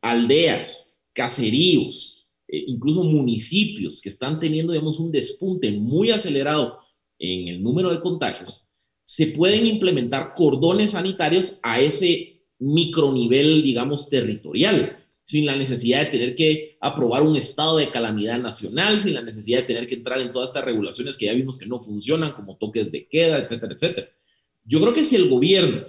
[0.00, 6.80] aldeas, caseríos, eh, incluso municipios que están teniendo, digamos, un despunte muy acelerado
[7.18, 8.63] en el número de contagios,
[9.04, 16.34] se pueden implementar cordones sanitarios a ese micronivel, digamos, territorial sin la necesidad de tener
[16.34, 20.32] que aprobar un estado de calamidad nacional, sin la necesidad de tener que entrar en
[20.32, 24.08] todas estas regulaciones que ya vimos que no funcionan, como toques de queda, etcétera, etcétera.
[24.64, 25.86] Yo creo que si el gobierno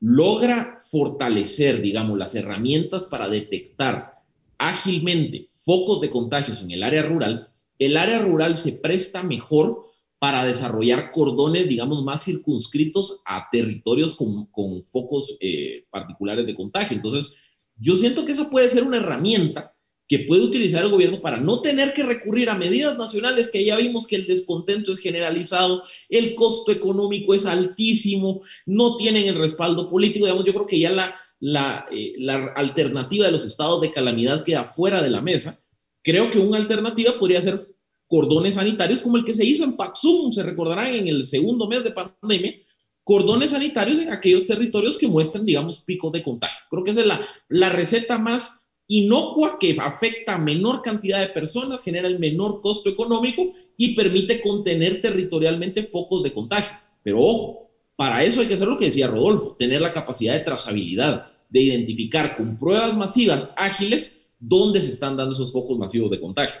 [0.00, 4.22] logra fortalecer, digamos, las herramientas para detectar
[4.58, 7.48] ágilmente focos de contagios en el área rural,
[7.78, 9.91] el área rural se presta mejor
[10.22, 16.96] para desarrollar cordones, digamos, más circunscritos a territorios con, con focos eh, particulares de contagio.
[16.96, 17.34] Entonces,
[17.76, 19.74] yo siento que esa puede ser una herramienta
[20.06, 23.76] que puede utilizar el gobierno para no tener que recurrir a medidas nacionales que ya
[23.76, 29.90] vimos que el descontento es generalizado, el costo económico es altísimo, no tienen el respaldo
[29.90, 33.90] político, digamos, yo creo que ya la, la, eh, la alternativa de los estados de
[33.90, 35.60] calamidad queda fuera de la mesa.
[36.00, 37.71] Creo que una alternativa podría ser
[38.12, 41.82] cordones sanitarios como el que se hizo en Paxum, se recordarán en el segundo mes
[41.82, 42.56] de pandemia,
[43.02, 46.58] cordones sanitarios en aquellos territorios que muestran, digamos, picos de contagio.
[46.68, 51.28] Creo que esa es la, la receta más inocua que afecta a menor cantidad de
[51.28, 56.76] personas, genera el menor costo económico y permite contener territorialmente focos de contagio.
[57.02, 60.40] Pero ojo, para eso hay que hacer lo que decía Rodolfo, tener la capacidad de
[60.40, 66.20] trazabilidad, de identificar con pruebas masivas ágiles dónde se están dando esos focos masivos de
[66.20, 66.60] contagio.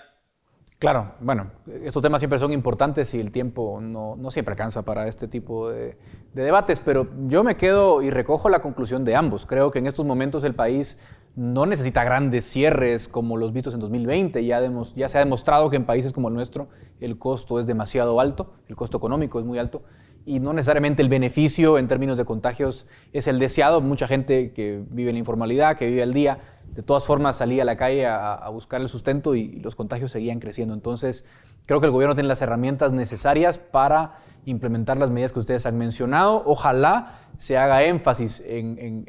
[0.82, 1.46] Claro, bueno,
[1.84, 5.96] estos temas siempre son importantes y el tiempo no, siempre alcanza para este tipo de,
[6.34, 9.46] debates, pero yo me quedo y recojo la conclusión de ambos.
[9.46, 10.98] Creo que en estos momentos el país
[11.36, 14.44] no necesita grandes cierres como los vistos en 2020.
[14.44, 14.60] Ya,
[14.96, 16.66] ya se ha demostrado que en países como el nuestro
[16.98, 19.84] el costo es demasiado alto, el costo económico es muy alto
[20.24, 23.80] y no necesariamente el beneficio en términos de contagios es el deseado.
[23.80, 26.38] Mucha gente que vive en la informalidad, que vive al día,
[26.74, 30.40] de todas formas salía a la calle a, buscar el sustento y, los contagios seguían
[30.40, 30.74] creciendo.
[30.74, 31.26] Entonces,
[31.66, 34.16] creo que el gobierno tiene las herramientas necesarias para
[34.46, 36.42] implementar las medidas que ustedes han mencionado.
[36.46, 39.06] Ojalá se haga énfasis en,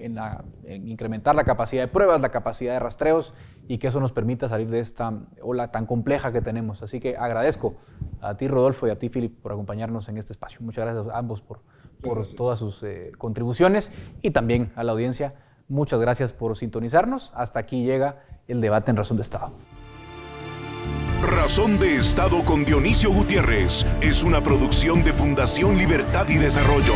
[0.67, 3.33] incrementar la capacidad de pruebas, la capacidad de rastreos
[3.67, 6.83] y que eso nos permita salir de esta ola tan compleja que tenemos.
[6.83, 7.75] Así que agradezco
[8.21, 10.59] a ti, Rodolfo, y a ti, Filip, por acompañarnos en este espacio.
[10.61, 11.61] Muchas gracias a ambos por,
[12.35, 15.35] todas sus eh, contribuciones y también a la audiencia
[15.67, 17.31] Muchas gracias por sintonizarnos.
[17.35, 19.51] Hasta aquí llega el debate en Razón de Estado.
[21.21, 26.93] Razón de Estado con Dionisio Gutiérrez es una producción de Fundación Libertad y Desarrollo.